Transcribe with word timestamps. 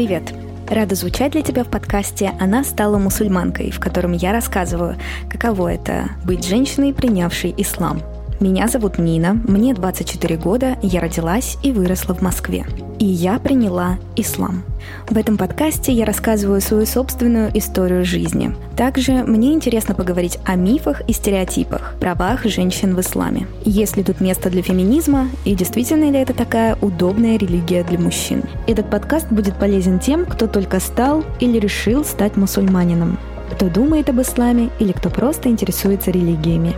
Привет! 0.00 0.32
Рада 0.66 0.94
звучать 0.94 1.32
для 1.32 1.42
тебя 1.42 1.62
в 1.62 1.68
подкасте 1.68 2.32
«Она 2.40 2.64
стала 2.64 2.96
мусульманкой», 2.96 3.70
в 3.70 3.78
котором 3.78 4.12
я 4.12 4.32
рассказываю, 4.32 4.96
каково 5.28 5.74
это– 5.74 6.12
быть 6.24 6.42
женщиной, 6.42 6.94
принявшей 6.94 7.54
ислам– 7.58 8.00
меня 8.40 8.68
зовут 8.68 8.98
Нина, 8.98 9.34
мне 9.46 9.74
24 9.74 10.36
года, 10.36 10.78
я 10.82 11.00
родилась 11.00 11.58
и 11.62 11.72
выросла 11.72 12.14
в 12.14 12.22
Москве. 12.22 12.64
И 12.98 13.04
я 13.04 13.38
приняла 13.38 13.98
ислам. 14.16 14.62
В 15.08 15.16
этом 15.16 15.36
подкасте 15.36 15.92
я 15.92 16.06
рассказываю 16.06 16.60
свою 16.60 16.86
собственную 16.86 17.50
историю 17.56 18.04
жизни. 18.04 18.54
Также 18.76 19.12
мне 19.24 19.52
интересно 19.52 19.94
поговорить 19.94 20.38
о 20.46 20.54
мифах 20.56 21.02
и 21.06 21.12
стереотипах, 21.12 21.94
правах 22.00 22.44
женщин 22.44 22.96
в 22.96 23.00
исламе. 23.00 23.46
Есть 23.64 23.96
ли 23.96 24.02
тут 24.02 24.20
место 24.20 24.48
для 24.48 24.62
феминизма 24.62 25.28
и 25.44 25.54
действительно 25.54 26.10
ли 26.10 26.18
это 26.18 26.32
такая 26.32 26.76
удобная 26.80 27.38
религия 27.38 27.84
для 27.84 27.98
мужчин? 27.98 28.42
Этот 28.66 28.88
подкаст 28.88 29.28
будет 29.30 29.56
полезен 29.56 29.98
тем, 29.98 30.24
кто 30.24 30.46
только 30.46 30.80
стал 30.80 31.24
или 31.40 31.58
решил 31.58 32.04
стать 32.04 32.36
мусульманином, 32.36 33.18
кто 33.50 33.68
думает 33.68 34.08
об 34.08 34.20
исламе 34.20 34.70
или 34.78 34.92
кто 34.92 35.10
просто 35.10 35.50
интересуется 35.50 36.10
религиями. 36.10 36.74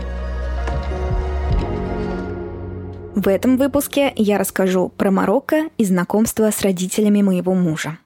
В 3.15 3.29
этом 3.29 3.59
выпуске 3.59 4.11
я 4.17 4.39
расскажу 4.39 4.89
про 4.89 5.11
Марокко 5.11 5.69
и 5.77 5.85
знакомство 5.85 6.51
с 6.51 6.63
родителями 6.63 7.21
моего 7.21 7.53
мужа. 7.53 7.99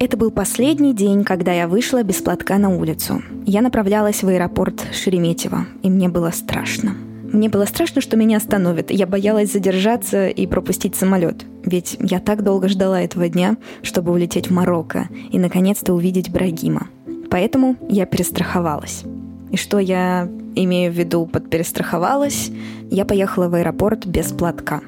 Это 0.00 0.16
был 0.16 0.32
последний 0.32 0.92
день, 0.92 1.22
когда 1.22 1.52
я 1.52 1.68
вышла 1.68 2.02
без 2.02 2.16
платка 2.16 2.58
на 2.58 2.76
улицу. 2.76 3.22
Я 3.46 3.62
направлялась 3.62 4.24
в 4.24 4.28
аэропорт 4.28 4.84
Шереметьево, 4.92 5.66
и 5.84 5.88
мне 5.88 6.08
было 6.08 6.30
страшно. 6.30 6.96
Мне 7.32 7.48
было 7.48 7.64
страшно, 7.64 8.00
что 8.00 8.16
меня 8.16 8.38
остановят. 8.38 8.90
Я 8.90 9.06
боялась 9.06 9.52
задержаться 9.52 10.26
и 10.26 10.48
пропустить 10.48 10.96
самолет. 10.96 11.44
Ведь 11.64 11.96
я 12.00 12.18
так 12.18 12.42
долго 12.42 12.66
ждала 12.66 13.00
этого 13.00 13.28
дня, 13.28 13.56
чтобы 13.82 14.10
улететь 14.10 14.48
в 14.48 14.52
Марокко 14.52 15.08
и 15.30 15.38
наконец-то 15.38 15.94
увидеть 15.94 16.32
Брагима. 16.32 16.88
Поэтому 17.30 17.76
я 17.88 18.04
перестраховалась. 18.04 19.04
И 19.52 19.56
что 19.56 19.78
я 19.78 20.28
имею 20.54 20.92
в 20.92 20.94
виду 20.94 21.26
под 21.26 21.50
перестраховалась, 21.50 22.50
я 22.90 23.04
поехала 23.04 23.48
в 23.48 23.54
аэропорт 23.54 24.06
без 24.06 24.32
платка. 24.32 24.82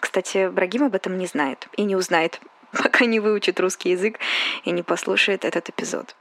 Кстати, 0.00 0.50
Брагим 0.50 0.84
об 0.84 0.94
этом 0.94 1.18
не 1.18 1.26
знает 1.26 1.68
и 1.76 1.82
не 1.82 1.96
узнает, 1.96 2.40
пока 2.82 3.06
не 3.06 3.20
выучит 3.20 3.60
русский 3.60 3.90
язык 3.90 4.18
и 4.64 4.70
не 4.70 4.82
послушает 4.82 5.44
этот 5.44 5.68
эпизод. 5.68 6.14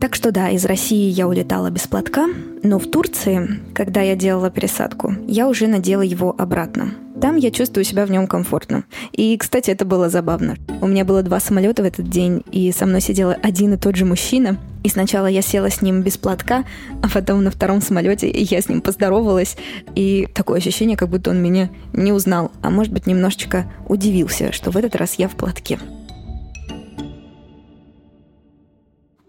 Так 0.00 0.14
что 0.14 0.30
да, 0.30 0.50
из 0.50 0.64
России 0.64 1.10
я 1.10 1.26
улетала 1.26 1.70
без 1.70 1.88
платка, 1.88 2.28
но 2.62 2.78
в 2.78 2.88
Турции, 2.88 3.60
когда 3.74 4.00
я 4.00 4.14
делала 4.14 4.48
пересадку, 4.48 5.12
я 5.26 5.48
уже 5.48 5.66
надела 5.66 6.02
его 6.02 6.34
обратно. 6.38 6.94
Там 7.20 7.34
я 7.34 7.50
чувствую 7.50 7.84
себя 7.84 8.06
в 8.06 8.10
нем 8.12 8.28
комфортно. 8.28 8.84
И, 9.12 9.36
кстати, 9.36 9.70
это 9.70 9.84
было 9.84 10.08
забавно. 10.08 10.56
У 10.80 10.86
меня 10.86 11.04
было 11.04 11.22
два 11.22 11.40
самолета 11.40 11.82
в 11.82 11.86
этот 11.86 12.08
день, 12.08 12.44
и 12.52 12.70
со 12.70 12.86
мной 12.86 13.00
сидел 13.00 13.34
один 13.42 13.74
и 13.74 13.76
тот 13.76 13.96
же 13.96 14.04
мужчина. 14.04 14.56
И 14.84 14.88
сначала 14.88 15.26
я 15.26 15.42
села 15.42 15.68
с 15.68 15.82
ним 15.82 16.02
без 16.02 16.16
платка, 16.16 16.64
а 17.02 17.08
потом 17.08 17.42
на 17.42 17.50
втором 17.50 17.80
самолете 17.80 18.30
я 18.30 18.60
с 18.60 18.68
ним 18.68 18.80
поздоровалась. 18.80 19.56
И 19.96 20.28
такое 20.32 20.58
ощущение, 20.58 20.96
как 20.96 21.08
будто 21.08 21.30
он 21.30 21.42
меня 21.42 21.70
не 21.92 22.12
узнал, 22.12 22.52
а 22.62 22.70
может 22.70 22.92
быть 22.92 23.06
немножечко 23.06 23.68
удивился, 23.88 24.52
что 24.52 24.70
в 24.70 24.76
этот 24.76 24.94
раз 24.94 25.14
я 25.14 25.26
в 25.26 25.34
платке. 25.34 25.80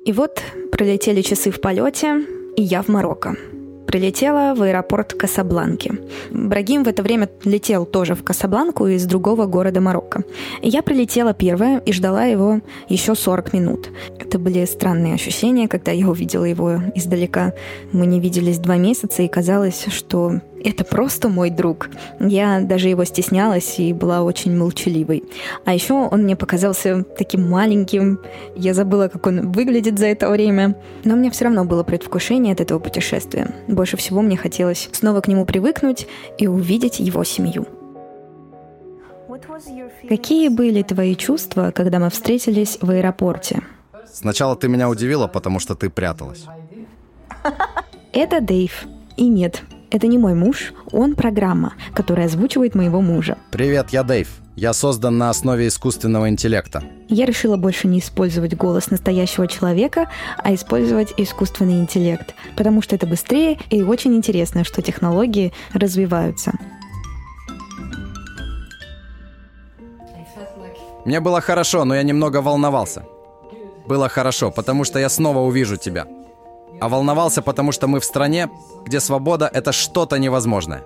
И 0.05 0.11
вот 0.13 0.41
пролетели 0.71 1.21
часы 1.23 1.49
в 1.49 1.59
полете, 1.59 2.21
и 2.55 2.61
я 2.61 2.83
в 2.83 2.87
Марокко 2.87 3.35
прилетела 3.89 4.53
в 4.53 4.61
аэропорт 4.61 5.15
Касабланки. 5.15 5.91
Брагим 6.29 6.83
в 6.83 6.87
это 6.87 7.01
время 7.01 7.27
летел 7.43 7.87
тоже 7.87 8.13
в 8.13 8.23
Касабланку 8.23 8.85
из 8.85 9.05
другого 9.05 9.47
города 9.47 9.81
Марокко. 9.81 10.23
Я 10.61 10.83
прилетела 10.83 11.33
первая 11.33 11.79
и 11.79 11.91
ждала 11.91 12.25
его 12.25 12.61
еще 12.87 13.15
40 13.15 13.53
минут. 13.53 13.89
Это 14.19 14.37
были 14.37 14.63
странные 14.65 15.15
ощущения, 15.15 15.67
когда 15.67 15.91
я 15.91 16.07
увидела 16.07 16.45
его 16.45 16.79
издалека. 16.93 17.53
Мы 17.91 18.05
не 18.05 18.19
виделись 18.19 18.59
два 18.59 18.77
месяца, 18.77 19.23
и 19.23 19.27
казалось, 19.27 19.87
что 19.87 20.39
это 20.63 20.83
просто 20.83 21.29
мой 21.29 21.49
друг. 21.49 21.89
Я 22.19 22.61
даже 22.61 22.89
его 22.89 23.03
стеснялась 23.05 23.79
и 23.79 23.93
была 23.93 24.23
очень 24.23 24.55
молчаливой. 24.55 25.23
А 25.65 25.73
еще 25.73 25.93
он 25.93 26.23
мне 26.23 26.35
показался 26.35 27.03
таким 27.17 27.49
маленьким. 27.49 28.19
Я 28.55 28.73
забыла, 28.73 29.07
как 29.07 29.25
он 29.27 29.51
выглядит 29.51 29.97
за 29.99 30.07
это 30.07 30.29
время. 30.29 30.75
Но 31.03 31.15
мне 31.15 31.31
все 31.31 31.45
равно 31.45 31.65
было 31.65 31.83
предвкушение 31.83 32.53
от 32.53 32.61
этого 32.61 32.79
путешествия. 32.79 33.53
Больше 33.67 33.97
всего 33.97 34.21
мне 34.21 34.37
хотелось 34.37 34.89
снова 34.91 35.21
к 35.21 35.27
нему 35.27 35.45
привыкнуть 35.45 36.07
и 36.37 36.47
увидеть 36.47 36.99
его 36.99 37.23
семью. 37.23 37.65
Какие 40.07 40.49
были 40.49 40.81
твои 40.83 41.15
чувства, 41.15 41.71
когда 41.71 41.99
мы 41.99 42.09
встретились 42.09 42.77
в 42.81 42.89
аэропорте? 42.89 43.61
Сначала 44.11 44.55
ты 44.55 44.67
меня 44.67 44.89
удивила, 44.89 45.27
потому 45.27 45.59
что 45.59 45.75
ты 45.75 45.89
пряталась. 45.89 46.45
Это 48.11 48.41
Дэйв. 48.41 48.87
И 49.17 49.27
нет, 49.27 49.61
это 49.91 50.07
не 50.07 50.17
мой 50.17 50.33
муж, 50.33 50.73
он 50.91 51.15
программа, 51.15 51.73
которая 51.93 52.27
озвучивает 52.27 52.75
моего 52.75 53.01
мужа. 53.01 53.37
Привет, 53.51 53.87
я 53.91 54.03
Дэйв. 54.03 54.27
Я 54.55 54.73
создан 54.73 55.17
на 55.17 55.29
основе 55.29 55.67
искусственного 55.67 56.29
интеллекта. 56.29 56.83
Я 57.07 57.25
решила 57.25 57.55
больше 57.55 57.87
не 57.87 57.99
использовать 57.99 58.55
голос 58.55 58.91
настоящего 58.91 59.47
человека, 59.47 60.09
а 60.37 60.53
использовать 60.53 61.13
искусственный 61.17 61.79
интеллект, 61.79 62.35
потому 62.57 62.81
что 62.81 62.95
это 62.95 63.07
быстрее 63.07 63.57
и 63.69 63.81
очень 63.81 64.15
интересно, 64.15 64.63
что 64.63 64.81
технологии 64.81 65.53
развиваются. 65.73 66.51
Мне 71.05 71.21
было 71.21 71.39
хорошо, 71.39 71.85
но 71.85 71.95
я 71.95 72.03
немного 72.03 72.41
волновался. 72.41 73.05
Было 73.87 74.09
хорошо, 74.09 74.51
потому 74.51 74.83
что 74.83 74.99
я 74.99 75.09
снова 75.09 75.39
увижу 75.39 75.77
тебя– 75.77 76.05
а 76.79 76.89
волновался, 76.89 77.41
потому 77.41 77.71
что 77.71 77.87
мы 77.87 77.99
в 77.99 78.05
стране, 78.05 78.49
где 78.85 78.99
свобода— 78.99 79.49
это 79.53 79.71
что-то 79.71 80.17
невозможное. 80.17 80.83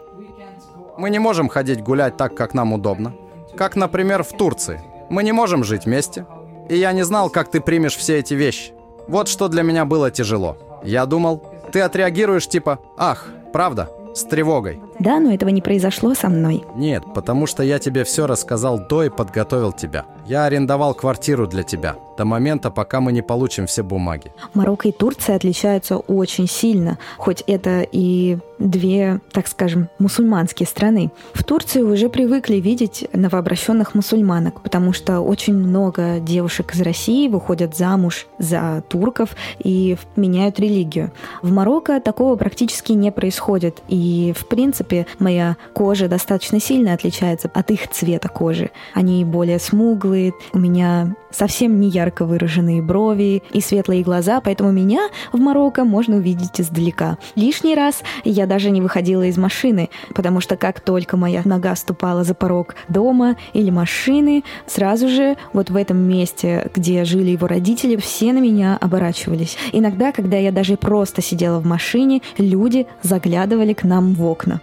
Мы 0.97 1.09
не 1.09 1.19
можем 1.19 1.49
ходить 1.49 1.81
гулять 1.81 2.17
так, 2.17 2.35
как 2.35 2.53
нам 2.53 2.73
удобно. 2.73 3.13
Как, 3.57 3.75
например, 3.75 4.23
в 4.23 4.29
Турции. 4.29 4.81
Мы 5.09 5.23
не 5.23 5.31
можем 5.31 5.63
жить 5.63 5.85
вместе. 5.85 6.25
И 6.69 6.77
я 6.77 6.91
не 6.91 7.03
знал, 7.03 7.29
как 7.29 7.51
ты 7.51 7.61
примешь 7.61 7.95
все 7.95 8.19
эти 8.19 8.33
вещи. 8.33 8.73
Вот 9.07 9.27
что 9.27 9.47
для 9.47 9.63
меня 9.63 9.85
было 9.85 10.11
тяжело. 10.11 10.57
Я 10.83 11.05
думал, 11.05 11.43
ты 11.71 11.81
отреагируешь 11.81 12.47
типа 12.47 12.79
«Ах, 12.97 13.27
правда?» 13.51 13.89
с 14.13 14.23
тревогой. 14.23 14.79
Да, 14.99 15.19
но 15.19 15.33
этого 15.33 15.49
не 15.49 15.61
произошло 15.61 16.13
со 16.13 16.29
мной. 16.29 16.63
Нет, 16.75 17.03
потому 17.13 17.47
что 17.47 17.63
я 17.63 17.79
тебе 17.79 18.03
все 18.03 18.27
рассказал 18.27 18.79
до 18.79 19.03
и 19.03 19.09
подготовил 19.09 19.71
тебя. 19.71 20.05
Я 20.25 20.45
арендовал 20.45 20.93
квартиру 20.93 21.47
для 21.47 21.63
тебя 21.63 21.95
до 22.17 22.25
момента, 22.25 22.69
пока 22.69 23.01
мы 23.01 23.11
не 23.11 23.21
получим 23.21 23.65
все 23.65 23.83
бумаги. 23.83 24.31
Марокко 24.53 24.87
и 24.87 24.91
Турция 24.91 25.35
отличаются 25.35 25.97
очень 25.97 26.47
сильно, 26.47 26.97
хоть 27.17 27.43
это 27.47 27.85
и 27.91 28.37
две, 28.59 29.19
так 29.31 29.47
скажем, 29.47 29.89
мусульманские 29.99 30.67
страны. 30.67 31.11
В 31.33 31.43
Турции 31.43 31.81
уже 31.81 32.09
привыкли 32.09 32.57
видеть 32.57 33.07
новообращенных 33.13 33.95
мусульманок, 33.95 34.61
потому 34.61 34.93
что 34.93 35.19
очень 35.21 35.55
много 35.55 36.19
девушек 36.19 36.73
из 36.75 36.81
России 36.81 37.27
выходят 37.27 37.75
замуж 37.75 38.27
за 38.37 38.83
турков 38.87 39.31
и 39.59 39.97
меняют 40.15 40.59
религию. 40.59 41.11
В 41.41 41.51
Марокко 41.51 41.99
такого 41.99 42.35
практически 42.35 42.93
не 42.93 43.11
происходит, 43.11 43.81
и, 43.87 44.33
в 44.37 44.47
принципе, 44.47 44.82
моя 45.19 45.57
кожа 45.73 46.07
достаточно 46.07 46.59
сильно 46.59 46.93
отличается 46.93 47.49
от 47.53 47.71
их 47.71 47.89
цвета 47.89 48.29
кожи. 48.29 48.71
Они 48.93 49.23
более 49.25 49.59
смуглые, 49.59 50.33
у 50.53 50.59
меня 50.59 51.15
совсем 51.33 51.79
не 51.79 51.89
ярко 51.89 52.25
выраженные 52.25 52.81
брови 52.81 53.43
и 53.51 53.61
светлые 53.61 54.03
глаза, 54.03 54.39
поэтому 54.41 54.71
меня 54.71 55.09
в 55.31 55.39
Марокко 55.39 55.83
можно 55.83 56.17
увидеть 56.17 56.61
издалека. 56.61 57.17
Лишний 57.35 57.75
раз 57.75 58.03
я 58.23 58.45
даже 58.45 58.69
не 58.69 58.81
выходила 58.81 59.23
из 59.23 59.37
машины, 59.37 59.89
потому 60.13 60.39
что 60.39 60.55
как 60.55 60.79
только 60.79 61.17
моя 61.17 61.41
нога 61.45 61.75
ступала 61.75 62.23
за 62.23 62.35
порог 62.35 62.75
дома 62.87 63.35
или 63.53 63.69
машины, 63.69 64.43
сразу 64.67 65.07
же 65.09 65.35
вот 65.53 65.69
в 65.69 65.75
этом 65.75 65.97
месте, 65.97 66.69
где 66.73 67.03
жили 67.03 67.31
его 67.31 67.47
родители, 67.47 67.95
все 67.95 68.33
на 68.33 68.39
меня 68.39 68.77
оборачивались. 68.79 69.57
Иногда, 69.71 70.11
когда 70.11 70.37
я 70.37 70.51
даже 70.51 70.77
просто 70.77 71.21
сидела 71.21 71.59
в 71.59 71.65
машине, 71.65 72.21
люди 72.37 72.87
заглядывали 73.01 73.73
к 73.73 73.83
нам 73.83 74.13
в 74.13 74.23
окна. 74.25 74.61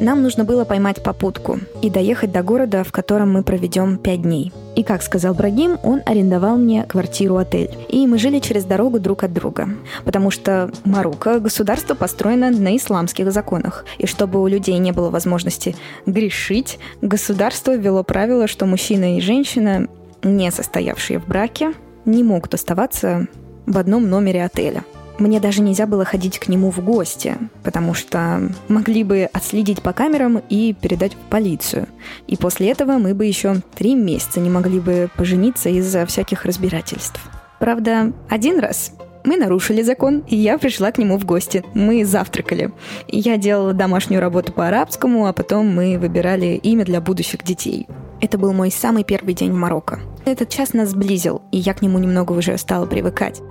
Нам 0.00 0.22
нужно 0.22 0.44
было 0.44 0.64
поймать 0.64 1.02
попутку 1.02 1.58
и 1.82 1.90
доехать 1.90 2.32
до 2.32 2.42
города, 2.42 2.84
в 2.84 2.90
котором 2.90 3.32
мы 3.32 3.42
проведем 3.42 3.98
пять 3.98 4.22
дней. 4.22 4.50
И, 4.74 4.82
как 4.82 5.02
сказал 5.02 5.34
Брагим, 5.34 5.76
он 5.82 6.00
арендовал 6.06 6.56
мне 6.56 6.84
квартиру-отель. 6.84 7.70
И 7.90 8.06
мы 8.06 8.18
жили 8.18 8.38
через 8.38 8.64
дорогу 8.64 8.98
друг 8.98 9.24
от 9.24 9.34
друга. 9.34 9.68
Потому 10.06 10.30
что 10.30 10.70
Марокко– 10.86 11.38
государство 11.40 11.94
построено 11.94 12.50
на 12.50 12.74
исламских 12.78 13.30
законах. 13.30 13.84
И 13.98 14.06
чтобы 14.06 14.40
у 14.40 14.46
людей 14.46 14.78
не 14.78 14.92
было 14.92 15.10
возможности 15.10 15.76
грешить, 16.06 16.78
государство 17.02 17.76
ввело 17.76 18.02
правило, 18.02 18.46
что 18.46 18.64
мужчина 18.64 19.18
и 19.18 19.20
женщина, 19.20 19.86
не 20.22 20.50
состоявшие 20.50 21.18
в 21.18 21.26
браке, 21.26 21.74
не 22.06 22.24
могут 22.24 22.54
оставаться 22.54 23.26
в 23.66 23.76
одном 23.76 24.08
номере 24.08 24.44
отеля. 24.44 24.82
Мне 25.20 25.38
даже 25.38 25.60
нельзя 25.60 25.86
было 25.86 26.06
ходить 26.06 26.38
к 26.38 26.48
нему 26.48 26.70
в 26.70 26.82
гости, 26.82 27.36
потому 27.62 27.92
что 27.92 28.40
могли 28.68 29.04
бы 29.04 29.28
отследить 29.30 29.82
по 29.82 29.92
камерам 29.92 30.40
и 30.48 30.72
передать 30.72 31.12
в 31.12 31.18
полицию. 31.28 31.88
И 32.26 32.38
после 32.38 32.70
этого 32.70 32.92
мы 32.92 33.14
бы 33.14 33.26
еще 33.26 33.56
три 33.74 33.94
месяца 33.94 34.40
не 34.40 34.48
могли 34.48 34.80
бы 34.80 35.10
пожениться 35.16 35.68
из-за 35.68 36.06
всяких 36.06 36.46
разбирательств. 36.46 37.20
Правда, 37.58 38.14
один 38.30 38.60
раз 38.60 38.92
мы 39.22 39.36
нарушили 39.36 39.82
закон, 39.82 40.24
и 40.26 40.36
я 40.36 40.56
пришла 40.56 40.90
к 40.90 40.96
нему 40.96 41.18
в 41.18 41.26
гости. 41.26 41.62
Мы 41.74 42.06
завтракали. 42.06 42.72
Я 43.06 43.36
делала 43.36 43.74
домашнюю 43.74 44.22
работу 44.22 44.54
по 44.54 44.68
арабскому, 44.68 45.26
а 45.26 45.34
потом 45.34 45.68
мы 45.68 45.98
выбирали 45.98 46.58
имя 46.62 46.86
для 46.86 47.02
будущих 47.02 47.44
детей. 47.44 47.86
Это 48.22 48.38
был 48.38 48.54
мой 48.54 48.70
самый 48.70 49.04
первый 49.04 49.34
день 49.34 49.52
в 49.52 49.56
Марокко. 49.56 50.00
Этот 50.24 50.48
час 50.48 50.72
нас 50.72 50.90
сблизил, 50.90 51.42
и 51.52 51.58
я 51.58 51.74
к 51.74 51.82
нему 51.82 51.98
немного 51.98 52.32
уже 52.32 52.56
стала 52.56 52.86
привыкать. 52.86 53.42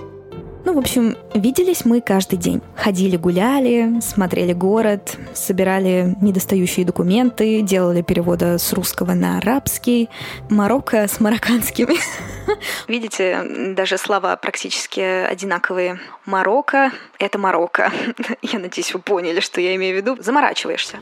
Ну, 0.65 0.73
в 0.73 0.77
общем, 0.77 1.15
виделись 1.33 1.85
мы 1.85 2.01
каждый 2.01 2.38
день. 2.38 2.61
Ходили, 2.75 3.15
гуляли, 3.17 4.00
смотрели 4.01 4.53
город, 4.53 5.17
собирали 5.33 6.15
недостающие 6.21 6.85
документы, 6.85 7.61
делали 7.61 8.01
переводы 8.01 8.59
с 8.59 8.73
русского 8.73 9.13
на 9.13 9.38
арабский, 9.38 10.09
Марокко 10.50 11.07
с 11.07 11.19
марокканскими. 11.19 11.95
Видите, 12.88 13.73
даже 13.75 13.97
слова 13.97 14.35
практически 14.35 15.00
одинаковые. 15.00 16.00
Марокко— 16.25 16.91
это 17.19 17.38
Марокко. 17.38 17.91
Я 18.41 18.59
надеюсь, 18.59 18.94
вы 18.94 19.00
поняли, 19.00 19.39
что 19.39 19.61
я 19.61 19.75
имею 19.75 19.95
в 19.95 19.97
виду. 19.97 20.17
Заморачиваешься 20.21 21.00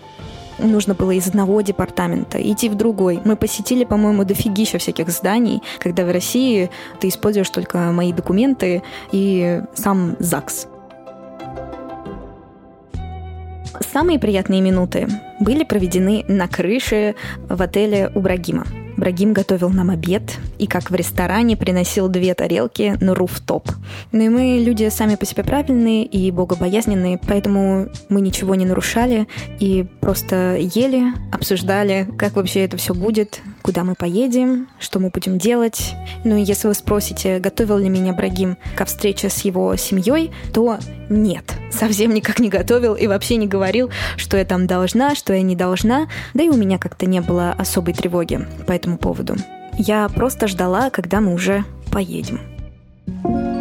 нужно 0.60 0.94
было 0.94 1.12
из 1.12 1.28
одного 1.28 1.62
департамента 1.62 2.40
идти 2.42 2.70
в 2.70 2.76
другой. 2.76 3.20
Мы 3.24 3.36
посетили, 3.36 3.84
по-моему, 3.84 4.24
дофигища 4.24 4.78
всяких 4.78 5.10
зданий, 5.10 5.62
когда 5.80 6.06
в 6.06 6.12
России 6.12 6.70
ты 7.00 7.10
используешь 7.10 7.50
только 7.50 7.92
мои 7.92 8.14
документы 8.14 8.84
и 9.12 9.62
сам 9.74 10.16
ЗАГС. 10.20 10.68
Самые 13.92 14.20
приятные 14.20 14.62
минуты 14.62 15.08
были 15.40 15.64
проведены 15.64 16.26
на 16.28 16.48
крыше 16.48 17.16
в 17.48 17.62
отеле 17.62 18.12
у 18.16 18.20
Брагима. 18.20 18.66
Брагим 18.98 19.34
готовил 19.34 19.70
нам 19.70 19.92
обед 19.92 20.38
и, 20.58 20.66
как 20.66 20.90
в 20.90 20.96
ресторане, 20.96 21.56
приносил 21.56 22.10
две 22.10 22.34
тарелки 22.34 22.98
на 23.00 23.14
руфтоп. 23.14 23.70
Ну 24.12 24.22
и 24.22 24.30
мы 24.30 24.64
люди 24.64 24.90
сами 24.90 25.16
по 25.16 25.26
себе 25.26 25.44
правильные 25.44 26.04
и 26.04 26.32
богобоязненные, 26.32 27.20
поэтому 27.28 27.90
мы 28.10 28.22
ничего 28.22 28.56
не 28.56 28.66
нарушали 28.66 29.28
и 29.60 29.86
просто 30.02 30.58
ели, 30.58 31.14
обсуждали, 31.32 32.08
как 32.18 32.36
вообще 32.36 32.66
это 32.66 32.78
все 32.78 32.94
будет, 32.94 33.42
куда 33.68 33.84
мы 33.84 33.96
поедем, 33.96 34.70
что 34.80 34.98
мы 35.00 35.10
будем 35.10 35.38
делать. 35.38 35.94
Ну 36.24 36.38
и 36.38 36.42
если 36.42 36.70
вы 36.70 36.74
спросите, 36.74 37.40
готовил 37.40 37.78
ли 37.78 37.90
меня 37.90 38.14
Брагим 38.14 38.56
ко 38.78 38.86
встрече 38.86 39.28
с 39.30 39.42
его 39.42 39.76
семьей, 39.76 40.32
то 40.54 40.80
нет, 41.10 41.44
совсем 41.70 42.14
никак 42.14 42.40
не 42.40 42.48
готовил 42.48 42.96
и 42.96 43.08
вообще 43.08 43.36
не 43.36 43.46
говорил, 43.46 43.90
что 44.16 44.38
я 44.38 44.46
там 44.46 44.68
должна, 44.68 45.16
что 45.16 45.34
я 45.34 45.42
не 45.42 45.58
должна, 45.58 46.08
да 46.34 46.44
и 46.44 46.48
у 46.48 46.56
меня 46.56 46.78
как-то 46.78 47.08
не 47.08 47.20
было 47.20 47.52
особой 47.52 47.94
тревоги. 47.94 48.40
Поэтому 48.66 48.78
этому 48.78 48.98
поводу. 49.00 49.36
Я 49.78 50.08
просто 50.08 50.48
ждала, 50.48 50.90
когда 50.90 51.20
мы 51.20 51.34
уже 51.34 51.66
поедем. 51.92 52.40
И 53.08 53.57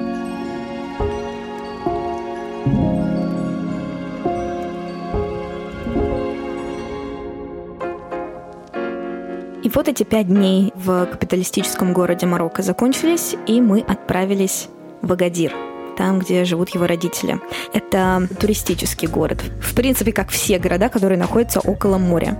вот 9.76 9.88
эти 9.88 10.04
пять 10.04 10.28
дней 10.28 10.72
в 10.74 11.04
капиталистическом 11.06 11.92
городе 11.92 12.24
Марокко 12.24 12.62
закончились, 12.62 13.36
и 13.46 13.60
мы 13.60 13.80
отправились 13.80 14.68
в 15.02 15.12
Агадир– 15.12 15.52
там, 15.96 16.18
где 16.18 16.44
живут 16.44 16.70
его 16.74 16.86
родители. 16.86 17.40
Это 17.72 18.28
туристический 18.38 19.08
город. 19.08 19.42
В 19.60 19.74
принципе, 19.74 20.12
как 20.12 20.28
все 20.28 20.58
города, 20.58 20.88
которые 20.88 21.18
находятся 21.18 21.60
около 21.60 21.98
моря. 21.98 22.38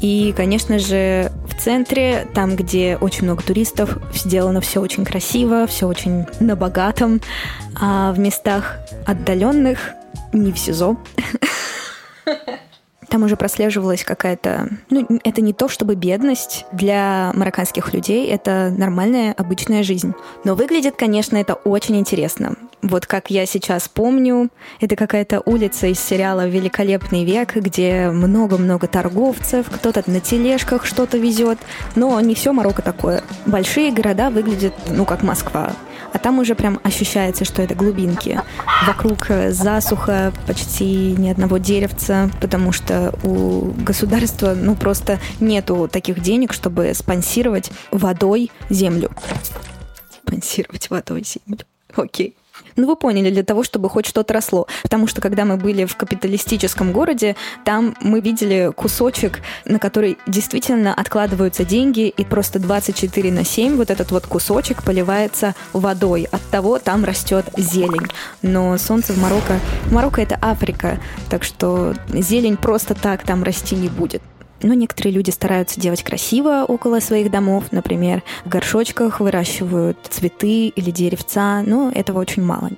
И, 0.00 0.32
конечно 0.36 0.78
же, 0.78 1.32
в 1.48 1.60
центре, 1.60 2.26
там, 2.32 2.56
где 2.56 2.96
очень 3.00 3.24
много 3.24 3.42
туристов, 3.42 3.98
сделано 4.14 4.60
все 4.60 4.80
очень 4.80 5.04
красиво, 5.04 5.66
все 5.66 5.86
очень 5.86 6.26
на 6.40 6.56
богатом. 6.56 7.20
А 7.80 8.12
в 8.12 8.18
местах 8.18 8.78
отдаленных, 9.04 9.90
не 10.32 10.52
в 10.52 10.58
СИЗО, 10.58 10.96
там 13.12 13.24
уже 13.24 13.36
прослеживалась 13.36 14.04
какая-то... 14.04 14.70
Ну, 14.88 15.06
это 15.22 15.42
не 15.42 15.52
то 15.52 15.68
чтобы 15.68 15.96
бедность 15.96 16.64
для 16.72 17.30
марокканских 17.34 17.92
людей, 17.92 18.26
это 18.26 18.72
нормальная 18.74 19.34
обычная 19.34 19.82
жизнь. 19.82 20.14
Но 20.44 20.54
выглядит, 20.54 20.96
конечно, 20.96 21.36
это 21.36 21.52
очень 21.52 21.98
интересно. 21.98 22.54
Вот 22.80 23.04
как 23.04 23.30
я 23.30 23.44
сейчас 23.44 23.86
помню, 23.86 24.48
это 24.80 24.96
какая-то 24.96 25.42
улица 25.44 25.88
из 25.88 26.00
сериала 26.00 26.48
«Великолепный 26.48 27.26
век», 27.26 27.54
где 27.54 28.08
много-много 28.08 28.86
торговцев, 28.86 29.66
кто-то 29.70 30.02
на 30.06 30.20
тележках 30.20 30.86
что-то 30.86 31.18
везет. 31.18 31.58
Но 31.94 32.18
не 32.20 32.34
все 32.34 32.54
Марокко 32.54 32.80
такое. 32.80 33.22
Большие 33.44 33.92
города 33.92 34.30
выглядят, 34.30 34.72
ну, 34.88 35.04
как 35.04 35.22
Москва 35.22 35.74
а 36.12 36.18
там 36.18 36.38
уже 36.38 36.54
прям 36.54 36.80
ощущается, 36.82 37.44
что 37.44 37.62
это 37.62 37.74
глубинки. 37.74 38.40
Вокруг 38.86 39.26
засуха, 39.48 40.32
почти 40.46 41.12
ни 41.12 41.28
одного 41.28 41.58
деревца, 41.58 42.30
потому 42.40 42.72
что 42.72 43.14
у 43.22 43.72
государства 43.78 44.54
ну 44.54 44.74
просто 44.76 45.18
нету 45.40 45.88
таких 45.90 46.20
денег, 46.20 46.52
чтобы 46.52 46.92
спонсировать 46.94 47.70
водой 47.90 48.50
землю. 48.68 49.10
Спонсировать 50.24 50.90
водой 50.90 51.24
землю. 51.24 51.64
Окей. 51.94 52.34
Ну, 52.76 52.86
вы 52.86 52.96
поняли, 52.96 53.30
для 53.30 53.42
того, 53.42 53.62
чтобы 53.62 53.88
хоть 53.88 54.06
что-то 54.06 54.34
росло. 54.34 54.66
Потому 54.82 55.06
что, 55.06 55.20
когда 55.20 55.44
мы 55.44 55.56
были 55.56 55.84
в 55.84 55.96
капиталистическом 55.96 56.92
городе, 56.92 57.36
там 57.64 57.94
мы 58.00 58.20
видели 58.20 58.72
кусочек, 58.74 59.40
на 59.64 59.78
который 59.78 60.18
действительно 60.26 60.94
откладываются 60.94 61.64
деньги, 61.64 62.08
и 62.08 62.24
просто 62.24 62.58
24 62.58 63.32
на 63.32 63.44
7 63.44 63.76
вот 63.76 63.90
этот 63.90 64.10
вот 64.10 64.26
кусочек 64.26 64.82
поливается 64.82 65.54
водой. 65.72 66.28
От 66.30 66.42
того 66.50 66.78
там 66.78 67.04
растет 67.04 67.46
зелень. 67.56 68.08
Но 68.42 68.76
солнце 68.78 69.12
в 69.12 69.18
Марокко... 69.18 69.60
Марокко— 69.90 70.20
это 70.22 70.38
Африка, 70.40 70.98
так 71.28 71.44
что 71.44 71.94
зелень 72.08 72.56
просто 72.56 72.94
так 72.94 73.22
там 73.22 73.42
расти 73.42 73.74
не 73.74 73.88
будет. 73.88 74.22
Но 74.62 74.74
некоторые 74.74 75.12
люди 75.12 75.30
стараются 75.30 75.80
делать 75.80 76.02
красиво 76.02 76.64
около 76.66 77.00
своих 77.00 77.30
домов, 77.30 77.64
например, 77.70 78.22
в 78.44 78.48
горшочках 78.48 79.20
выращивают 79.20 79.98
цветы 80.08 80.68
или 80.68 80.90
деревца, 80.90 81.62
но 81.62 81.90
этого 81.90 82.20
очень 82.20 82.42
мало. 82.42 82.70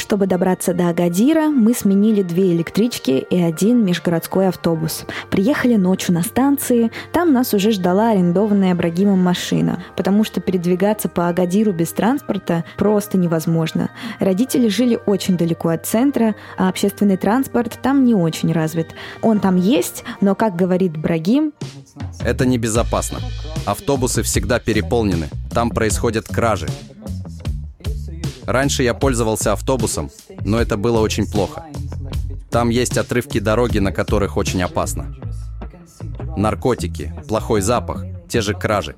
Чтобы 0.00 0.26
добраться 0.26 0.72
до 0.72 0.88
Агадира, 0.88 1.50
мы 1.50 1.74
сменили 1.74 2.22
две 2.22 2.52
электрички 2.54 3.10
и 3.28 3.38
один 3.38 3.84
межгородской 3.84 4.48
автобус. 4.48 5.04
Приехали 5.30 5.76
ночью 5.76 6.14
на 6.14 6.22
станции, 6.22 6.90
там 7.12 7.34
нас 7.34 7.52
уже 7.52 7.70
ждала 7.70 8.12
арендованная 8.12 8.74
Брагимом 8.74 9.22
машина, 9.22 9.84
потому 9.98 10.24
что 10.24 10.40
передвигаться 10.40 11.10
по 11.10 11.28
Агадиру 11.28 11.72
без 11.72 11.92
транспорта 11.92 12.64
просто 12.78 13.18
невозможно. 13.18 13.90
Родители 14.20 14.68
жили 14.68 14.98
очень 15.04 15.36
далеко 15.36 15.68
от 15.68 15.84
центра, 15.84 16.34
а 16.56 16.70
общественный 16.70 17.18
транспорт 17.18 17.78
там 17.82 18.06
не 18.06 18.14
очень 18.14 18.52
развит. 18.52 18.94
Он 19.20 19.38
там 19.38 19.56
есть, 19.56 20.04
но, 20.22 20.34
как 20.34 20.56
говорит 20.56 20.96
Брагим, 20.96 21.52
это 22.24 22.46
небезопасно. 22.46 23.18
Автобусы 23.66 24.22
всегда 24.22 24.60
переполнены. 24.60 25.28
Там 25.52 25.68
происходят 25.68 26.26
кражи. 26.26 26.68
Раньше 28.50 28.82
я 28.82 28.94
пользовался 28.94 29.52
автобусом, 29.52 30.10
но 30.44 30.60
это 30.60 30.76
было 30.76 30.98
очень 30.98 31.24
плохо. 31.24 31.66
Там 32.50 32.68
есть 32.68 32.98
отрывки 32.98 33.38
дороги, 33.38 33.78
на 33.78 33.92
которых 33.92 34.36
очень 34.36 34.60
опасно. 34.60 35.14
Наркотики, 36.36 37.14
плохой 37.28 37.60
запах, 37.60 38.04
те 38.28 38.40
же 38.40 38.54
кражи. 38.54 38.96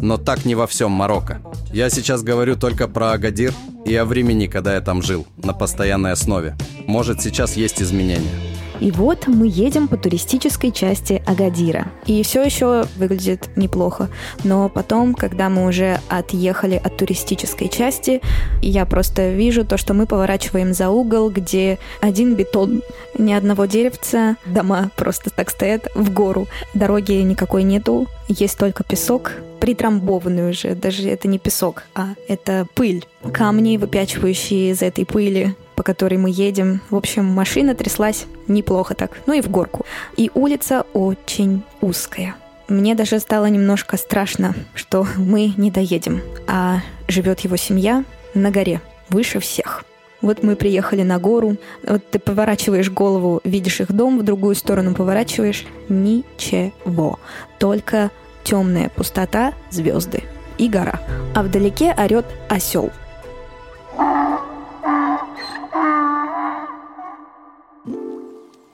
Но 0.00 0.16
так 0.16 0.44
не 0.44 0.56
во 0.56 0.66
всем 0.66 0.90
Марокко. 0.90 1.40
Я 1.72 1.88
сейчас 1.88 2.24
говорю 2.24 2.56
только 2.56 2.88
про 2.88 3.12
Агадир 3.12 3.54
и 3.86 3.94
о 3.94 4.04
времени, 4.04 4.48
когда 4.48 4.74
я 4.74 4.80
там 4.80 5.02
жил, 5.02 5.24
на 5.36 5.52
постоянной 5.52 6.10
основе. 6.10 6.56
Может, 6.84 7.22
сейчас 7.22 7.56
есть 7.56 7.80
изменения. 7.80 8.47
И 8.80 8.90
вот 8.90 9.26
мы 9.26 9.46
едем 9.46 9.88
по 9.88 9.96
туристической 9.96 10.70
части 10.70 11.22
Агадира. 11.26 11.88
И 12.06 12.22
все 12.22 12.42
еще 12.42 12.84
выглядит 12.96 13.48
неплохо. 13.56 14.08
Но 14.44 14.68
потом, 14.68 15.14
когда 15.14 15.48
мы 15.48 15.66
уже 15.66 16.00
отъехали 16.08 16.80
от 16.82 16.96
туристической 16.96 17.68
части, 17.68 18.20
я 18.62 18.86
просто 18.86 19.30
вижу 19.30 19.64
то, 19.64 19.76
что 19.76 19.94
мы 19.94 20.06
поворачиваем 20.06 20.72
за 20.72 20.90
угол, 20.90 21.30
где 21.30 21.78
один 22.00 22.34
бетон, 22.34 22.82
ни 23.16 23.32
одного 23.32 23.66
деревца, 23.66 24.36
дома 24.46 24.90
просто 24.96 25.30
так 25.30 25.50
стоят 25.50 25.88
в 25.94 26.12
гору. 26.12 26.46
Дороги 26.74 27.12
никакой 27.12 27.62
нету, 27.62 28.06
есть 28.28 28.58
только 28.58 28.84
песок, 28.84 29.32
притрамбованный 29.60 30.50
уже. 30.50 30.74
Даже 30.74 31.08
это 31.08 31.28
не 31.28 31.38
песок, 31.38 31.84
а 31.94 32.14
это 32.28 32.66
пыль. 32.74 33.06
Камни, 33.32 33.76
выпячивающие 33.76 34.70
из 34.70 34.82
этой 34.82 35.04
пыли 35.04 35.54
по 35.78 35.84
которой 35.84 36.16
мы 36.16 36.28
едем. 36.28 36.80
В 36.90 36.96
общем, 36.96 37.24
машина 37.24 37.72
тряслась 37.72 38.26
неплохо 38.48 38.96
так, 38.96 39.12
ну 39.26 39.34
и 39.34 39.40
в 39.40 39.48
горку. 39.48 39.86
И 40.16 40.28
улица 40.34 40.84
очень 40.92 41.62
узкая. 41.80 42.34
Мне 42.66 42.96
даже 42.96 43.20
стало 43.20 43.46
немножко 43.46 43.96
страшно, 43.96 44.56
что 44.74 45.06
мы 45.16 45.54
не 45.56 45.70
доедем, 45.70 46.20
а 46.48 46.80
живет 47.06 47.40
его 47.40 47.56
семья 47.56 48.04
на 48.34 48.50
горе, 48.50 48.80
выше 49.08 49.38
всех. 49.38 49.84
Вот 50.20 50.42
мы 50.42 50.56
приехали 50.56 51.04
на 51.04 51.20
гору, 51.20 51.58
вот 51.86 52.02
ты 52.10 52.18
поворачиваешь 52.18 52.90
голову, 52.90 53.40
видишь 53.44 53.80
их 53.80 53.92
дом, 53.92 54.18
в 54.18 54.24
другую 54.24 54.56
сторону 54.56 54.96
поворачиваешь, 54.96 55.64
ничего, 55.88 57.20
только 57.60 58.10
темная 58.42 58.88
пустота, 58.88 59.54
звезды 59.70 60.24
и 60.58 60.68
гора. 60.68 60.98
А 61.36 61.44
вдалеке 61.44 61.94
орет 61.96 62.26
осел. 62.48 62.90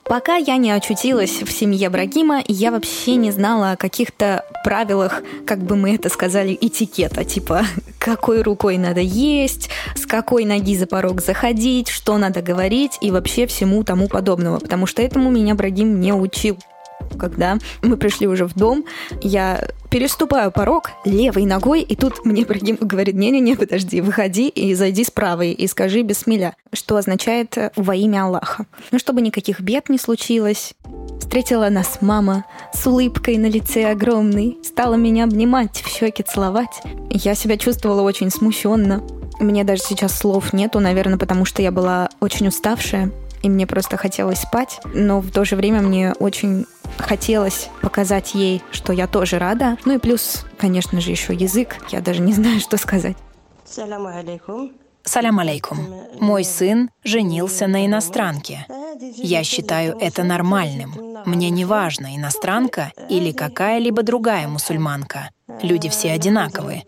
Пока 0.05 0.37
я 0.37 0.59
не 0.59 0.71
очутилась 0.71 1.43
в 1.43 1.51
семье 1.51 1.89
Брагима, 1.89 2.43
я 2.47 2.71
вообще 2.71 3.15
не 3.17 3.31
знала 3.31 3.73
о 3.73 3.77
каких-то 3.77 4.45
правилах, 4.63 5.23
как 5.47 5.61
бы 5.61 5.77
мы 5.77 5.95
это 5.95 6.11
сказали, 6.11 6.57
этикета, 6.61 7.25
типа 7.25 7.63
какой 7.99 8.43
рукой 8.43 8.77
надо 8.77 9.01
есть, 9.01 9.71
с 9.97 10.05
какой 10.05 10.45
ноги 10.45 10.77
за 10.77 10.87
порог 10.87 11.23
заходить, 11.23 11.89
что 11.89 12.19
надо 12.19 12.43
говорить 12.43 12.99
и 13.01 13.11
вообще 13.11 13.47
всему 13.47 13.83
тому 13.83 14.09
подобного, 14.09 14.59
потому 14.59 14.87
что 14.87 15.01
этому 15.01 15.31
меня 15.31 15.55
Брагим 15.55 16.01
не 16.01 16.13
учил 16.13 16.59
когда 17.19 17.59
мы 17.83 17.97
пришли 17.97 18.27
уже 18.27 18.47
в 18.47 18.55
дом, 18.55 18.85
я 19.21 19.69
переступаю 19.91 20.51
порог 20.51 20.91
левой 21.05 21.45
ногой, 21.45 21.83
и 21.83 21.95
тут 21.95 22.25
мне 22.25 22.43
Ибрагим 22.43 22.77
говорит, 22.81 23.15
не-не-не, 23.15 23.57
подожди, 23.57 24.01
выходи 24.01 24.49
и 24.49 24.75
зайди 24.75 25.05
с 25.05 25.11
правой 25.11 25.53
и 25.53 25.67
скажи 25.67 26.03
бисмиля, 26.03 26.57
что 26.73 26.97
означает 26.97 27.57
«во 27.77 27.95
имя 27.95 28.25
Аллаха». 28.25 28.67
Ну, 28.91 28.99
чтобы 28.99 29.21
никаких 29.21 29.61
бед 29.61 29.89
не 29.89 29.99
случилось, 29.99 30.75
Встретила 31.25 31.69
нас 31.69 31.99
мама 32.01 32.45
с 32.73 32.87
улыбкой 32.87 33.39
на 33.39 33.47
лице 33.47 33.91
огромной, 33.91 34.59
стала 34.63 34.95
меня 34.95 35.25
обнимать, 35.25 35.83
в 35.83 35.89
щеки 35.89 36.23
целовать. 36.23 36.83
Я 37.11 37.35
себя 37.35 37.57
чувствовала 37.57 38.03
очень 38.03 38.31
смущенно. 38.31 39.03
Мне 39.41 39.65
даже 39.65 39.83
сейчас 39.83 40.17
слов 40.17 40.53
нету, 40.53 40.81
наверное, 40.81 41.19
потому 41.19 41.45
что 41.45 41.63
я 41.63 41.73
была 41.73 42.09
очень 42.21 42.47
уставшая 42.47 43.11
и 43.45 43.49
мне 43.51 43.67
просто 43.67 43.99
хотелось 43.99 44.41
спать, 44.41 44.81
но 44.95 45.21
в 45.21 45.31
то 45.31 45.45
же 45.45 45.55
время 45.55 45.83
мне 45.83 46.15
очень 46.19 46.65
хотелось 46.97 47.69
показать 47.83 48.35
ей, 48.35 48.63
что 48.71 48.93
я 48.95 49.07
тоже 49.07 49.39
рада. 49.39 49.77
Ну 49.85 49.95
и 49.95 49.99
плюс, 49.99 50.47
конечно 50.57 50.99
же, 51.01 51.11
еще 51.11 51.35
язык. 51.35 51.77
Я 51.91 52.01
даже 52.01 52.23
не 52.23 52.33
знаю, 52.33 52.59
что 52.61 52.79
сказать. 52.79 53.17
Салям 53.67 54.07
алейкум. 54.07 54.73
Салям 55.03 55.39
алейкум. 55.39 55.79
Мой 56.21 56.43
сын 56.45 56.89
женился 57.05 57.67
на 57.67 57.85
иностранке. 57.85 58.67
Я 59.17 59.45
считаю 59.45 59.99
это 60.01 60.25
нормальным. 60.25 60.95
Мне 61.27 61.51
не 61.51 61.67
важно, 61.67 62.17
иностранка 62.17 62.93
или 63.11 63.33
какая-либо 63.33 64.03
другая 64.03 64.49
мусульманка. 64.49 65.31
Люди 65.63 65.91
все 65.91 66.13
одинаковые. 66.13 66.85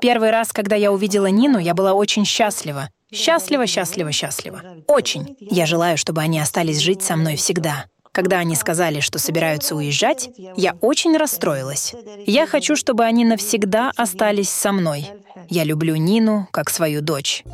Первый 0.00 0.30
раз, 0.30 0.52
когда 0.52 0.76
я 0.76 0.92
увидела 0.92 1.26
Нину, 1.26 1.58
я 1.58 1.74
была 1.74 1.92
очень 1.92 2.24
счастлива. 2.24 2.90
Счастлива, 3.12 3.66
счастлива, 3.66 4.12
счастлива. 4.12 4.62
Очень. 4.86 5.36
Я 5.40 5.66
желаю, 5.66 5.96
чтобы 5.96 6.20
они 6.20 6.38
остались 6.40 6.78
жить 6.78 7.02
со 7.02 7.16
мной 7.16 7.36
всегда. 7.36 7.86
Когда 8.12 8.38
они 8.38 8.54
сказали, 8.54 9.00
что 9.00 9.18
собираются 9.18 9.76
уезжать, 9.76 10.30
я 10.56 10.76
очень 10.80 11.16
расстроилась. 11.16 11.94
Я 12.26 12.46
хочу, 12.46 12.74
чтобы 12.76 13.04
они 13.04 13.24
навсегда 13.24 13.92
остались 13.96 14.50
со 14.50 14.72
мной. 14.72 15.08
Я 15.48 15.64
люблю 15.64 15.96
Нину 15.96 16.48
как 16.50 16.68
свою 16.68 17.00
дочь. 17.00 17.44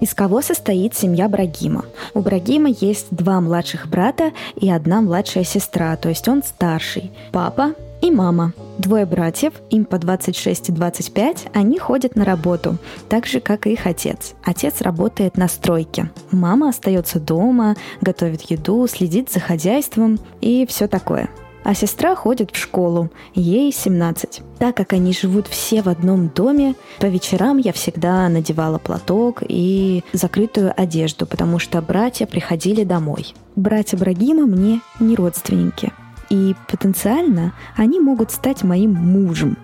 Из 0.00 0.14
кого 0.14 0.42
состоит 0.42 0.94
семья 0.94 1.28
Брагима? 1.28 1.86
У 2.14 2.20
Брагима 2.20 2.68
есть 2.68 3.06
два 3.10 3.40
младших 3.40 3.88
брата 3.88 4.32
и 4.54 4.70
одна 4.70 5.00
младшая 5.00 5.44
сестра, 5.44 5.96
то 5.96 6.08
есть 6.08 6.28
он 6.28 6.42
старший. 6.42 7.10
Папа 7.32 7.74
и 8.00 8.10
мама. 8.10 8.52
Двое 8.78 9.06
братьев, 9.06 9.54
им 9.70 9.84
по 9.84 9.98
26 9.98 10.68
и 10.68 10.72
25, 10.72 11.46
они 11.54 11.78
ходят 11.78 12.14
на 12.14 12.24
работу, 12.24 12.76
так 13.08 13.26
же, 13.26 13.40
как 13.40 13.66
и 13.66 13.72
их 13.72 13.86
отец. 13.86 14.34
Отец 14.44 14.80
работает 14.80 15.36
на 15.36 15.48
стройке. 15.48 16.10
Мама 16.30 16.68
остается 16.68 17.18
дома, 17.18 17.74
готовит 18.00 18.42
еду, 18.42 18.86
следит 18.86 19.30
за 19.30 19.40
хозяйством 19.40 20.18
и 20.40 20.66
все 20.66 20.88
такое. 20.88 21.30
А 21.64 21.74
сестра 21.74 22.14
ходит 22.14 22.52
в 22.52 22.56
школу, 22.56 23.10
ей 23.34 23.72
17. 23.72 24.40
Так 24.60 24.76
как 24.76 24.92
они 24.92 25.12
живут 25.12 25.48
все 25.48 25.82
в 25.82 25.88
одном 25.88 26.28
доме, 26.28 26.76
по 27.00 27.06
вечерам 27.06 27.58
я 27.58 27.72
всегда 27.72 28.28
надевала 28.28 28.78
платок 28.78 29.42
и 29.48 30.04
закрытую 30.12 30.72
одежду, 30.80 31.26
потому 31.26 31.58
что 31.58 31.82
братья 31.82 32.26
приходили 32.26 32.84
домой. 32.84 33.34
Братья 33.56 33.96
Брагима 33.96 34.46
мне 34.46 34.80
не 35.00 35.16
родственники– 35.16 35.92
и 36.30 36.54
потенциально 36.68 37.52
они 37.76 38.00
могут 38.00 38.30
стать 38.30 38.62
моим 38.62 38.94
мужем. 38.94 39.56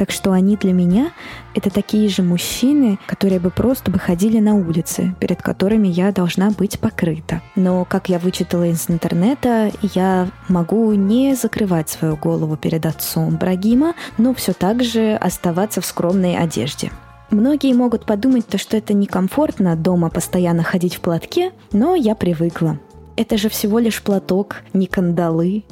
Так 0.00 0.12
что 0.12 0.32
они 0.32 0.56
для 0.56 0.72
меня— 0.72 1.10
это 1.54 1.68
такие 1.68 2.08
же 2.08 2.22
мужчины, 2.22 2.98
которые 3.06 3.38
бы 3.38 3.50
просто 3.50 3.90
бы 3.90 3.98
ходили 3.98 4.38
на 4.38 4.54
улице, 4.54 5.14
перед 5.20 5.42
которыми 5.42 5.88
я 5.88 6.10
должна 6.10 6.50
быть 6.52 6.80
покрыта. 6.80 7.42
Но, 7.54 7.84
как 7.84 8.08
я 8.08 8.18
вычитала 8.18 8.64
из 8.66 8.88
интернета, 8.88 9.70
я 9.82 10.30
могу 10.48 10.90
не 10.94 11.34
закрывать 11.34 11.90
свою 11.90 12.16
голову 12.16 12.56
перед 12.56 12.86
отцом 12.86 13.36
Брагима, 13.36 13.92
но 14.16 14.32
все 14.32 14.54
так 14.54 14.82
же 14.82 15.16
оставаться 15.16 15.82
в 15.82 15.84
скромной 15.84 16.34
одежде. 16.34 16.90
Многие 17.30 17.74
могут 17.74 18.06
подумать, 18.06 18.46
то, 18.46 18.56
что 18.56 18.78
это 18.78 18.94
некомфортно 18.94 19.76
дома 19.76 20.08
постоянно 20.08 20.62
ходить 20.62 20.94
в 20.94 21.00
платке, 21.00 21.52
но 21.72 21.94
я 21.94 22.14
привыкла. 22.14 22.78
Это 23.16 23.36
же 23.36 23.50
всего 23.50 23.78
лишь 23.78 24.02
платок, 24.02 24.62
не 24.72 24.86
кандалы, 24.86 25.64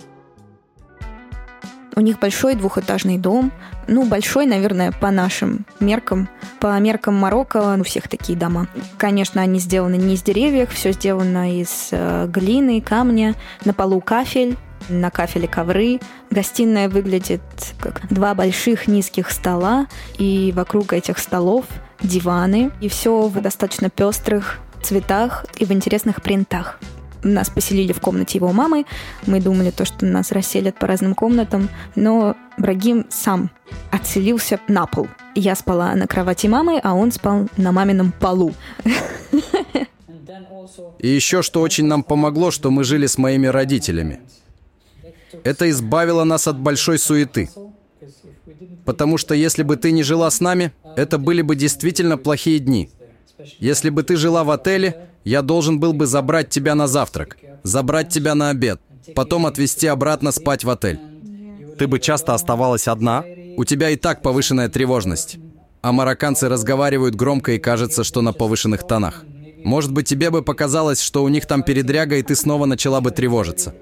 у 1.99 2.01
них 2.01 2.21
большой 2.21 2.55
двухэтажный 2.55 3.19
дом. 3.19 3.51
Ну, 3.89 4.07
большой, 4.07 4.47
наверное, 4.47 4.93
по 4.93 5.11
нашим 5.11 5.67
меркам. 5.81 6.29
По 6.61 6.79
меркам 6.79 7.17
Марокко 7.17 7.77
у 7.77 7.83
всех 7.83 8.07
такие 8.09 8.39
дома. 8.39 8.69
Конечно, 8.99 9.43
они 9.43 9.59
сделаны 9.59 9.97
не 9.97 10.15
из 10.15 10.23
деревьев, 10.23 10.71
все 10.73 10.93
сделано 10.93 11.61
из 11.61 11.89
э, 11.91 12.29
глины, 12.29 12.81
камня. 12.81 13.35
На 13.65 13.75
полу 13.75 14.01
кафель, 14.01 14.57
на 14.89 15.11
кафеле 15.11 15.49
ковры. 15.49 15.99
Гостиная 16.31 16.89
выглядит 16.89 17.43
как 17.81 18.07
два 18.11 18.35
больших 18.35 18.87
низких 18.87 19.33
стола, 19.33 19.89
и 20.19 20.53
вокруг 20.55 20.93
этих 20.93 21.19
столов 21.19 21.65
диваны. 22.01 22.71
И 22.81 22.89
все 22.89 23.23
в 23.27 23.41
достаточно 23.41 23.91
пестрых 23.91 24.61
цветах 24.85 25.47
и 25.57 25.65
в 25.65 25.73
интересных 25.73 26.23
принтах 26.23 26.79
нас 27.23 27.51
поселили 27.51 27.93
в 27.93 28.01
комнате 28.01 28.39
его 28.39 28.53
мамы. 28.53 28.87
Мы 29.27 29.41
думали, 29.41 29.71
то, 29.71 29.85
что 29.85 30.07
нас 30.07 30.33
расселят 30.33 30.79
по 30.79 30.87
разным 30.87 31.15
комнатам, 31.15 31.69
но 31.95 32.37
Брагим 32.57 33.07
сам 33.09 33.51
отселился 33.91 34.61
на 34.69 34.87
пол. 34.87 35.09
Я 35.35 35.55
спала 35.55 35.95
на 35.95 36.07
кровати 36.07 36.47
мамы, 36.47 36.81
а 36.83 36.95
он 36.95 37.13
спал 37.13 37.49
на 37.57 37.73
мамином 37.73 38.13
полу. 38.13 38.55
И 40.99 41.09
еще 41.09 41.43
что 41.43 41.61
очень 41.61 41.87
нам 41.87 42.03
помогло, 42.03 42.51
что 42.51 42.71
мы 42.71 42.85
жили 42.85 43.07
с 43.07 43.19
моими 43.19 43.47
родителями. 43.47 44.21
Это 45.45 45.71
избавило 45.71 46.25
нас 46.25 46.49
от 46.49 46.59
большой 46.59 46.99
суеты. 46.99 47.49
Потому 48.85 49.19
что 49.19 49.35
если 49.35 49.63
бы 49.63 49.77
ты 49.77 49.93
не 49.93 50.03
жила 50.03 50.31
с 50.31 50.41
нами, 50.41 50.73
это 50.97 51.19
были 51.19 51.43
бы 51.43 51.57
действительно 51.57 52.17
плохие 52.17 52.59
дни. 52.59 52.91
Если 53.59 53.91
бы 53.91 54.03
ты 54.03 54.17
жила 54.17 54.45
в 54.45 54.51
отеле, 54.51 55.09
я 55.25 55.43
должен 55.43 55.79
был 55.81 55.93
бы 55.93 56.07
забрать 56.07 56.51
тебя 56.51 56.75
на 56.75 56.87
завтрак, 56.87 57.37
забрать 57.63 58.09
тебя 58.09 58.35
на 58.35 58.51
обед, 58.51 58.81
потом 59.15 59.47
отвезти 59.47 59.87
обратно 59.87 60.33
спать 60.33 60.65
в 60.65 60.71
отель. 60.71 60.99
Ты 61.79 61.87
бы 61.87 62.01
часто 62.01 62.35
оставалась 62.35 62.89
одна. 62.89 63.25
У 63.57 63.65
тебя 63.65 63.91
и 63.91 63.97
так 63.97 64.23
повышенная 64.23 64.69
тревожность. 64.69 65.39
А 65.81 65.93
марокканцы 65.93 66.49
разговаривают 66.49 67.15
громко 67.15 67.53
и 67.53 67.59
кажется, 67.59 68.03
что 68.05 68.21
на 68.21 68.33
повышенных 68.33 68.87
тонах. 68.87 69.25
Может 69.65 69.93
быть, 69.93 70.09
тебе 70.09 70.31
бы 70.31 70.43
показалось, 70.43 71.01
что 71.01 71.23
у 71.23 71.29
них 71.29 71.47
там 71.47 71.63
передряга, 71.63 72.17
и 72.17 72.23
ты 72.23 72.35
снова 72.35 72.67
начала 72.67 73.01
бы 73.01 73.11
тревожиться. 73.11 73.75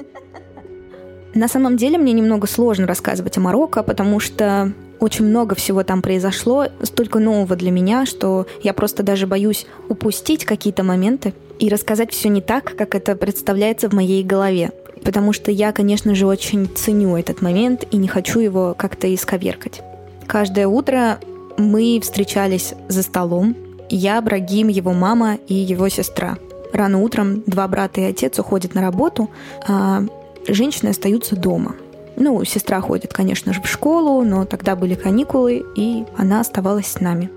На 1.35 1.49
самом 1.49 1.77
деле 1.77 1.99
мне 1.99 2.13
немного 2.13 2.47
сложно 2.47 2.87
рассказывать 2.87 3.37
о 3.37 3.41
Марокко, 3.41 3.83
потому 3.83 4.21
что 4.21 4.73
очень 5.01 5.27
много 5.27 5.55
всего 5.55 5.83
там 5.83 6.03
произошло, 6.03 6.67
столько 6.83 7.19
нового 7.19 7.57
для 7.57 7.71
меня, 7.71 8.07
что 8.07 8.47
я 8.63 8.73
просто 8.73 9.03
даже 9.03 9.27
боюсь 9.27 9.67
упустить 9.89 10.45
какие-то 10.45 10.83
моменты 10.83 11.35
и 11.59 11.69
рассказать 11.69 12.13
все 12.13 12.29
не 12.29 12.41
так, 12.41 12.77
как 12.77 12.95
это 12.95 13.17
представляется 13.17 13.89
в 13.89 13.93
моей 13.93 14.23
голове. 14.23 14.73
Потому 15.05 15.33
что 15.33 15.51
я, 15.51 15.73
конечно 15.73 16.15
же, 16.15 16.27
очень 16.27 16.69
ценю 16.75 17.17
этот 17.17 17.43
момент 17.43 17.85
и 17.91 17.97
не 17.97 18.09
хочу 18.09 18.41
его 18.41 18.75
как-то 18.77 19.13
исковеркать. 19.15 19.83
Каждое 20.27 20.67
утро 20.67 21.21
мы 21.59 22.01
встречались 22.03 22.75
за 22.89 23.03
столом. 23.03 23.57
Я, 23.89 24.21
Брагим, 24.21 24.69
его 24.69 24.93
мама 24.93 25.39
и 25.47 25.55
его 25.55 25.89
сестра. 25.89 26.39
Рано 26.73 27.01
утром 27.01 27.43
два 27.47 27.69
брата 27.69 28.01
и 28.01 28.05
отец 28.05 28.39
уходят 28.39 28.75
на 28.75 28.83
работу, 28.83 29.31
а 29.67 30.03
женщины 30.49 30.91
остаются 30.91 31.37
дома– 31.37 31.77
ну, 32.17 32.45
сестра 32.45 32.81
ходит, 32.81 33.13
конечно 33.13 33.53
же, 33.53 33.61
в 33.61 33.69
школу, 33.69 34.23
но 34.25 34.45
тогда 34.45 34.75
были 34.77 34.95
каникулы, 34.95 35.65
и 35.77 36.05
она 36.17 36.41
оставалась 36.41 36.87
с 36.87 37.01
нами. 37.01 37.31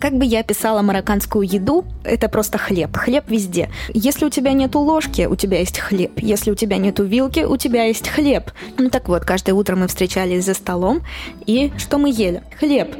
Как 0.00 0.14
бы 0.14 0.24
я 0.24 0.40
описала 0.40 0.80
марокканскую 0.80 1.46
еду, 1.46 1.84
это 2.04 2.30
просто 2.30 2.56
хлеб. 2.56 2.96
Хлеб 2.96 3.28
везде. 3.28 3.68
Если 3.92 4.24
у 4.24 4.30
тебя 4.30 4.54
нету 4.54 4.80
ложки, 4.80 5.26
у 5.26 5.36
тебя 5.36 5.58
есть 5.58 5.78
хлеб. 5.78 6.12
Если 6.16 6.50
у 6.50 6.54
тебя 6.54 6.78
нету 6.78 7.04
вилки, 7.04 7.40
у 7.40 7.58
тебя 7.58 7.84
есть 7.84 8.08
хлеб. 8.08 8.50
Ну 8.78 8.88
так 8.88 9.08
вот, 9.08 9.26
каждое 9.26 9.52
утро 9.52 9.76
мы 9.76 9.88
встречались 9.88 10.46
за 10.46 10.54
столом, 10.54 11.02
и 11.44 11.70
что 11.76 11.98
мы 11.98 12.10
ели? 12.10 12.42
Хлеб. 12.58 12.96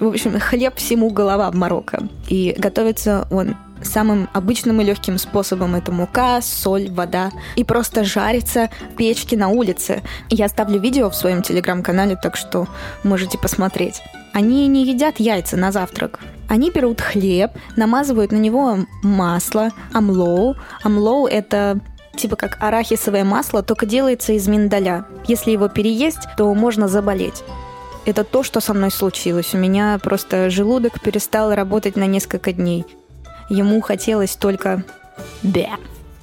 В 0.00 0.08
общем, 0.08 0.38
хлеб 0.40 0.74
всему 0.76 1.10
голова 1.10 1.48
в 1.50 1.54
Марокко. 1.54 2.08
И 2.28 2.56
готовится 2.58 3.28
он 3.30 3.56
самым 3.82 4.28
обычным 4.32 4.80
и 4.80 4.84
легким 4.84 5.18
способом 5.18 5.74
это 5.74 5.92
мука, 5.92 6.40
соль, 6.42 6.90
вода. 6.90 7.30
И 7.56 7.64
просто 7.64 8.04
жарится 8.04 8.70
в 8.92 8.96
печке 8.96 9.36
на 9.36 9.48
улице. 9.48 10.02
Я 10.30 10.46
оставлю 10.46 10.80
видео 10.80 11.10
в 11.10 11.14
своем 11.14 11.42
телеграм-канале, 11.42 12.16
так 12.16 12.36
что 12.36 12.66
можете 13.04 13.38
посмотреть. 13.38 14.02
Они 14.32 14.66
не 14.68 14.84
едят 14.84 15.20
яйца 15.20 15.56
на 15.56 15.72
завтрак. 15.72 16.20
Они 16.48 16.70
берут 16.70 17.00
хлеб, 17.00 17.52
намазывают 17.76 18.32
на 18.32 18.36
него 18.36 18.78
масло, 19.02 19.70
амлоу. 19.92 20.56
Амлоу– 20.82 21.26
это 21.28 21.80
типа 22.16 22.36
как 22.36 22.56
арахисовое 22.60 23.24
масло, 23.24 23.62
только 23.62 23.86
делается 23.86 24.32
из 24.32 24.48
миндаля. 24.48 25.04
Если 25.26 25.50
его 25.50 25.68
переесть, 25.68 26.26
то 26.36 26.52
можно 26.54 26.88
заболеть. 26.88 27.42
Это 28.06 28.24
то, 28.24 28.42
что 28.42 28.60
со 28.60 28.74
мной 28.74 28.90
случилось. 28.90 29.54
У 29.54 29.58
меня 29.58 29.98
просто 30.02 30.48
желудок 30.48 31.00
перестал 31.00 31.54
работать 31.54 31.96
на 31.96 32.06
несколько 32.06 32.52
дней. 32.52 32.86
Ему 33.48 33.80
хотелось 33.80 34.36
только 34.36 34.82
бе. 35.42 35.70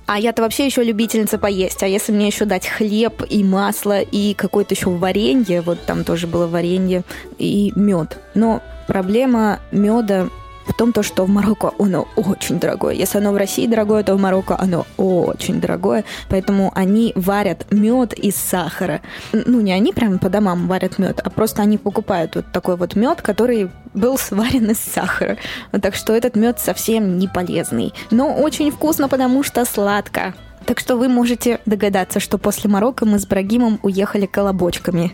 А 0.07 0.19
я-то 0.19 0.43
вообще 0.43 0.65
еще 0.67 0.83
любительница 0.83 1.39
поесть. 1.39 1.81
А 1.81 1.87
если 1.87 2.11
мне 2.11 2.27
еще 2.27 2.45
дать 2.45 2.67
хлеб 2.67 3.23
и 3.27 3.43
масло 3.43 4.01
и 4.01 4.35
какое-то 4.35 4.75
еще 4.75 4.89
варенье, 4.89 5.61
вот 5.61 5.83
там 5.85 6.03
тоже 6.03 6.27
было 6.27 6.45
варенье 6.45 7.03
и 7.39 7.73
мед. 7.75 8.19
Но 8.35 8.61
проблема 8.87 9.59
меда 9.71 10.29
в 10.67 10.73
том, 10.73 10.93
то, 10.93 11.03
что 11.03 11.25
в 11.25 11.29
Марокко 11.29 11.71
оно 11.79 12.07
очень 12.15 12.59
дорогое. 12.59 12.93
Если 12.93 13.17
оно 13.17 13.31
в 13.31 13.37
России 13.37 13.67
дорогое, 13.67 14.03
то 14.03 14.15
в 14.15 14.19
Марокко 14.19 14.57
оно 14.59 14.85
очень 14.97 15.59
дорогое. 15.59 16.03
Поэтому 16.29 16.71
они 16.75 17.13
варят 17.15 17.65
мед 17.71 18.13
из 18.13 18.35
сахара. 18.35 19.01
Ну, 19.33 19.61
не 19.61 19.71
они 19.73 19.93
прямо 19.93 20.17
по 20.17 20.29
домам 20.29 20.67
варят 20.67 20.99
мед, 20.99 21.21
а 21.23 21.29
просто 21.29 21.61
они 21.61 21.77
покупают 21.77 22.35
вот 22.35 22.51
такой 22.51 22.75
вот 22.75 22.95
мед, 22.95 23.21
который 23.21 23.69
был 23.93 24.17
сварен 24.17 24.71
из 24.71 24.79
сахара. 24.79 25.37
Так 25.81 25.95
что 25.95 26.13
этот 26.13 26.35
мед 26.35 26.59
совсем 26.59 27.17
не 27.17 27.27
полезный. 27.27 27.93
Но 28.11 28.33
очень 28.33 28.71
вкусно, 28.71 29.07
потому 29.07 29.43
что 29.43 29.65
сладко. 29.65 30.33
Так 30.65 30.79
что 30.79 30.97
вы 30.97 31.09
можете 31.09 31.59
догадаться, 31.65 32.19
что 32.19 32.37
после 32.39 32.69
Марокко 32.69 33.05
мы 33.05 33.19
с 33.19 33.27
Брагимом 33.27 33.79
уехали 33.83 34.25
колобочками. 34.25 35.11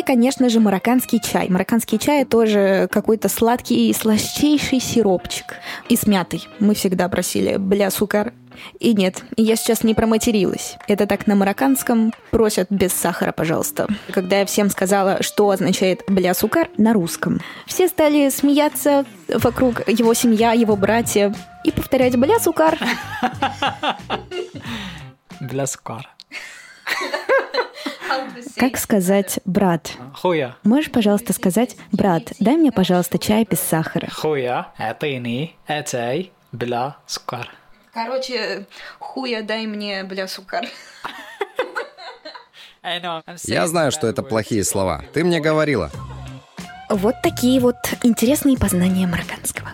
И, 0.00 0.02
конечно 0.02 0.48
же, 0.48 0.60
марокканский 0.60 1.20
чай. 1.20 1.50
Марокканский 1.50 1.98
чай 1.98 2.24
тоже 2.24 2.88
какой-то 2.90 3.28
сладкий, 3.28 3.92
слащейший 3.92 4.80
сиропчик. 4.80 5.56
И 5.90 5.96
с 5.96 6.06
мятой. 6.06 6.48
Мы 6.58 6.74
всегда 6.74 7.06
просили 7.10 7.58
бля 7.58 7.90
сукар. 7.90 8.32
И 8.78 8.94
нет, 8.94 9.22
я 9.36 9.56
сейчас 9.56 9.84
не 9.84 9.92
проматерилась. 9.92 10.78
Это 10.88 11.06
так 11.06 11.26
на 11.26 11.34
марокканском 11.34 12.14
просят 12.30 12.68
без 12.70 12.94
сахара, 12.94 13.32
пожалуйста. 13.32 13.88
Когда 14.10 14.38
я 14.38 14.46
всем 14.46 14.70
сказала, 14.70 15.22
что 15.22 15.50
означает 15.50 16.02
бля 16.08 16.32
сукар 16.32 16.70
на 16.78 16.94
русском, 16.94 17.38
все 17.66 17.86
стали 17.86 18.30
смеяться 18.30 19.04
вокруг 19.28 19.86
его 19.86 20.14
семья, 20.14 20.52
его 20.52 20.76
братья 20.76 21.34
и 21.62 21.72
повторять 21.72 22.16
бля 22.16 22.38
сукар. 22.38 22.78
Бля 25.40 25.66
сукар. 25.66 26.08
Как 28.56 28.76
сказать 28.76 29.40
«брат»? 29.44 29.92
Хуя. 30.14 30.56
Можешь, 30.64 30.90
пожалуйста, 30.90 31.32
сказать 31.32 31.76
«брат, 31.92 32.32
дай 32.40 32.56
мне, 32.56 32.72
пожалуйста, 32.72 33.18
чай 33.18 33.46
без 33.48 33.60
сахара». 33.60 34.08
Хуя, 34.10 34.72
это 34.78 35.06
и 35.06 35.16
атыни, 35.16 35.56
эцай, 35.68 36.32
бля, 36.52 36.96
сукар. 37.06 37.48
Короче, 37.92 38.66
хуя, 38.98 39.42
дай 39.42 39.66
мне, 39.66 40.04
бля, 40.04 40.28
сукар. 40.28 40.66
Я 43.44 43.66
знаю, 43.66 43.92
что 43.92 44.06
это 44.06 44.22
плохие 44.22 44.64
слова. 44.64 45.04
Ты 45.12 45.24
мне 45.24 45.40
говорила. 45.40 45.90
Вот 46.88 47.16
такие 47.22 47.60
вот 47.60 47.76
интересные 48.02 48.56
познания 48.56 49.06
марокканского. 49.06 49.70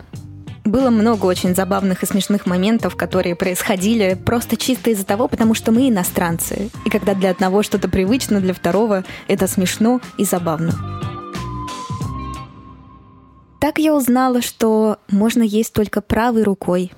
Было 0.66 0.90
много 0.90 1.26
очень 1.26 1.54
забавных 1.54 2.02
и 2.02 2.06
смешных 2.06 2.44
моментов, 2.44 2.96
которые 2.96 3.36
происходили 3.36 4.14
просто 4.14 4.56
чисто 4.56 4.90
из-за 4.90 5.06
того, 5.06 5.28
потому 5.28 5.54
что 5.54 5.70
мы 5.70 5.88
иностранцы. 5.88 6.70
И 6.84 6.90
когда 6.90 7.14
для 7.14 7.30
одного 7.30 7.62
что-то 7.62 7.88
привычно, 7.88 8.40
для 8.40 8.52
второго 8.52 9.04
это 9.28 9.46
смешно 9.46 10.00
и 10.18 10.24
забавно. 10.24 10.72
Так 13.60 13.78
я 13.78 13.94
узнала, 13.94 14.42
что 14.42 14.98
можно 15.08 15.42
есть 15.44 15.72
только 15.72 16.00
правой 16.00 16.42
рукой, 16.42 16.92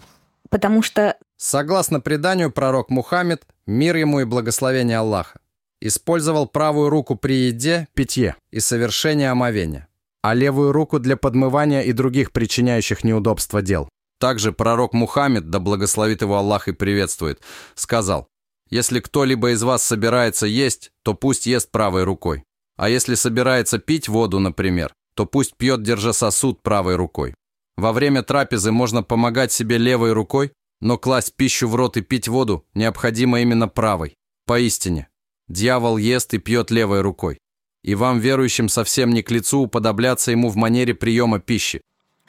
потому 0.49 0.81
что 0.81 1.17
Согласно 1.37 2.01
преданию, 2.01 2.51
пророк 2.51 2.89
Мухаммед, 2.89 3.43
мир 3.67 3.97
ему 3.97 4.21
и 4.21 4.25
благословение 4.25 4.97
Аллаха, 4.97 5.41
использовал 5.83 6.47
правую 6.47 6.89
руку 6.89 7.17
при 7.17 7.49
еде, 7.49 7.87
питье 7.93 8.35
и 8.51 8.61
совершении 8.61 9.27
омовения 9.27 9.88
а 10.29 10.35
левую 10.35 10.73
руку 10.73 10.99
для 10.99 11.17
подмывания 11.17 11.81
и 11.81 11.93
других 11.93 12.33
причиняющих 12.33 13.03
неудобства 13.03 13.63
дел. 13.63 13.89
Также 14.21 14.53
пророк 14.53 14.93
Мухаммед, 14.93 15.49
да 15.49 15.59
благословит 15.59 16.21
его 16.21 16.37
Аллах 16.37 16.69
и 16.69 16.73
приветствует, 16.73 17.41
сказал, 17.75 18.29
«Если 18.69 19.01
кто-либо 19.01 19.53
из 19.53 19.63
вас 19.63 19.83
собирается 19.83 20.47
есть, 20.47 20.91
то 21.03 21.15
пусть 21.15 21.47
ест 21.47 21.71
правой 21.71 22.05
рукой. 22.05 22.45
А 22.77 22.91
если 22.91 23.15
собирается 23.15 23.79
пить 23.79 24.09
воду, 24.09 24.39
например, 24.39 24.93
то 25.15 25.25
пусть 25.25 25.57
пьет, 25.57 25.83
держа 25.83 26.13
сосуд 26.13 26.63
правой 26.63 26.97
рукой. 26.97 27.35
Во 27.79 27.95
время 27.95 28.23
трапезы 28.23 28.71
можно 28.71 29.03
помогать 29.03 29.51
себе 29.51 29.79
левой 29.79 30.13
рукой, 30.13 30.53
но 30.83 30.99
класть 30.99 31.37
пищу 31.37 31.69
в 31.69 31.75
рот 31.75 31.97
и 31.97 32.03
пить 32.03 32.29
воду 32.29 32.67
необходимо 32.75 33.41
именно 33.41 33.67
правой. 33.67 34.15
Поистине, 34.45 35.09
дьявол 35.49 35.97
ест 35.97 36.35
и 36.35 36.39
пьет 36.39 36.71
левой 36.71 37.01
рукой 37.01 37.39
и 37.83 37.95
вам, 37.95 38.19
верующим, 38.19 38.69
совсем 38.69 39.11
не 39.11 39.23
к 39.23 39.31
лицу 39.31 39.61
уподобляться 39.61 40.31
ему 40.31 40.49
в 40.49 40.57
манере 40.57 40.95
приема 40.95 41.39
пищи. 41.39 41.81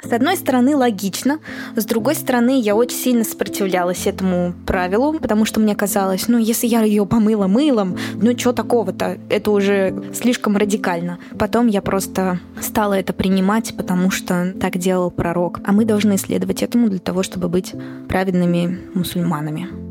С 0.02 0.14
одной 0.14 0.38
стороны, 0.38 0.78
логично, 0.78 1.40
с 1.76 1.84
другой 1.84 2.16
стороны, 2.16 2.62
я 2.62 2.74
очень 2.74 2.98
сильно 2.98 3.26
сопротивлялась 3.26 4.08
этому 4.08 4.54
правилу, 4.66 5.20
потому 5.20 5.44
что 5.44 5.60
мне 5.60 5.76
казалось, 5.76 6.30
ну, 6.30 6.38
если 6.38 6.68
я 6.68 6.84
ее 6.84 7.06
помыла 7.06 7.48
мылом, 7.48 7.98
ну, 8.16 8.38
что 8.38 8.54
такого-то, 8.54 9.18
это 9.30 9.52
уже 9.52 9.94
слишком 10.14 10.56
радикально. 10.56 11.20
Потом 11.38 11.68
я 11.68 11.82
просто 11.82 12.40
стала 12.62 12.94
это 12.94 13.12
принимать, 13.12 13.76
потому 13.76 14.10
что 14.10 14.54
так 14.54 14.78
делал 14.78 15.12
пророк, 15.12 15.60
а 15.66 15.74
мы 15.74 15.84
должны 15.84 16.18
следовать 16.18 16.64
этому 16.64 16.90
для 16.90 17.00
того, 17.00 17.22
чтобы 17.22 17.50
быть 17.50 17.74
праведными 18.08 18.80
мусульманами. 18.94 19.89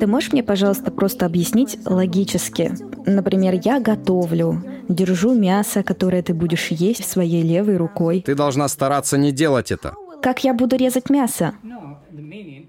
Ты 0.00 0.06
можешь 0.06 0.32
мне, 0.32 0.42
пожалуйста, 0.42 0.90
просто 0.90 1.26
объяснить 1.26 1.78
логически? 1.84 2.72
Например, 3.06 3.58
я 3.62 3.80
готовлю, 3.80 4.62
держу 4.88 5.34
мясо, 5.34 5.82
которое 5.82 6.22
ты 6.22 6.34
будешь 6.34 6.68
есть 6.68 7.08
своей 7.08 7.42
левой 7.42 7.76
рукой. 7.76 8.22
Ты 8.24 8.34
должна 8.34 8.68
стараться 8.68 9.16
не 9.18 9.32
делать 9.32 9.70
это. 9.70 9.94
Как 10.22 10.44
я 10.44 10.54
буду 10.54 10.76
резать 10.76 11.10
мясо? 11.10 11.54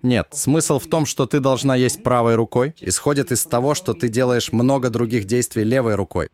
Нет, 0.04 0.28
смысл 0.32 0.80
в 0.80 0.88
том, 0.88 1.06
что 1.06 1.26
ты 1.26 1.40
должна 1.40 1.76
есть 1.76 2.04
правой 2.04 2.36
рукой, 2.36 2.76
исходит 2.82 3.32
из 3.32 3.44
того, 3.46 3.74
что 3.74 3.94
ты 3.94 4.10
делаешь 4.10 4.52
много 4.52 4.90
других 4.90 5.26
действий 5.26 5.64
левой 5.64 5.96
рукой. 5.96 6.30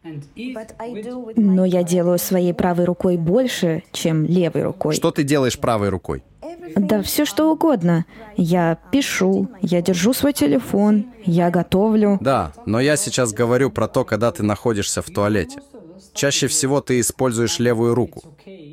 Но 1.36 1.66
я 1.66 1.84
делаю 1.84 2.20
своей 2.20 2.54
правой 2.54 2.86
рукой 2.86 3.18
больше, 3.18 3.84
чем 3.92 4.26
левой 4.26 4.64
рукой. 4.64 4.96
Что 4.96 5.12
ты 5.12 5.24
делаешь 5.24 5.58
правой 5.58 5.90
рукой? 5.90 6.24
Да 6.76 7.02
все 7.02 7.26
что 7.26 7.52
угодно. 7.52 8.06
Я 8.36 8.78
пишу, 8.92 9.50
я 9.62 9.82
держу 9.82 10.14
свой 10.14 10.34
телефон, 10.34 11.06
я 11.24 11.50
готовлю. 11.50 12.18
Да, 12.22 12.54
но 12.66 12.80
я 12.80 12.96
сейчас 12.96 13.34
говорю 13.34 13.70
про 13.70 13.88
то, 13.88 14.06
когда 14.06 14.32
ты 14.32 14.44
находишься 14.44 15.02
в 15.02 15.06
туалете. 15.06 15.60
Чаще 16.14 16.48
всего 16.48 16.82
ты 16.82 17.00
используешь 17.00 17.60
левую 17.60 17.96
руку. 17.96 18.24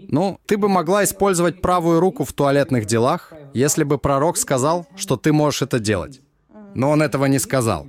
Ну, 0.08 0.38
ты 0.46 0.56
бы 0.56 0.68
могла 0.68 1.04
использовать 1.04 1.60
правую 1.60 2.00
руку 2.00 2.24
в 2.24 2.32
туалетных 2.32 2.86
делах, 2.86 3.32
если 3.54 3.84
бы 3.84 3.98
пророк 3.98 4.36
сказал, 4.36 4.86
что 4.96 5.16
ты 5.16 5.32
можешь 5.32 5.62
это 5.62 5.78
делать. 5.78 6.20
Но 6.74 6.90
он 6.90 7.02
этого 7.02 7.26
не 7.26 7.38
сказал. 7.38 7.86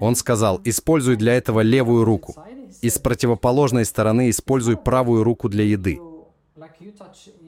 Он 0.00 0.14
сказал, 0.14 0.60
используй 0.64 1.16
для 1.16 1.34
этого 1.34 1.60
левую 1.60 2.04
руку. 2.04 2.34
И 2.82 2.90
с 2.90 2.98
противоположной 2.98 3.84
стороны 3.84 4.30
используй 4.30 4.76
правую 4.76 5.24
руку 5.24 5.48
для 5.48 5.64
еды. 5.64 5.98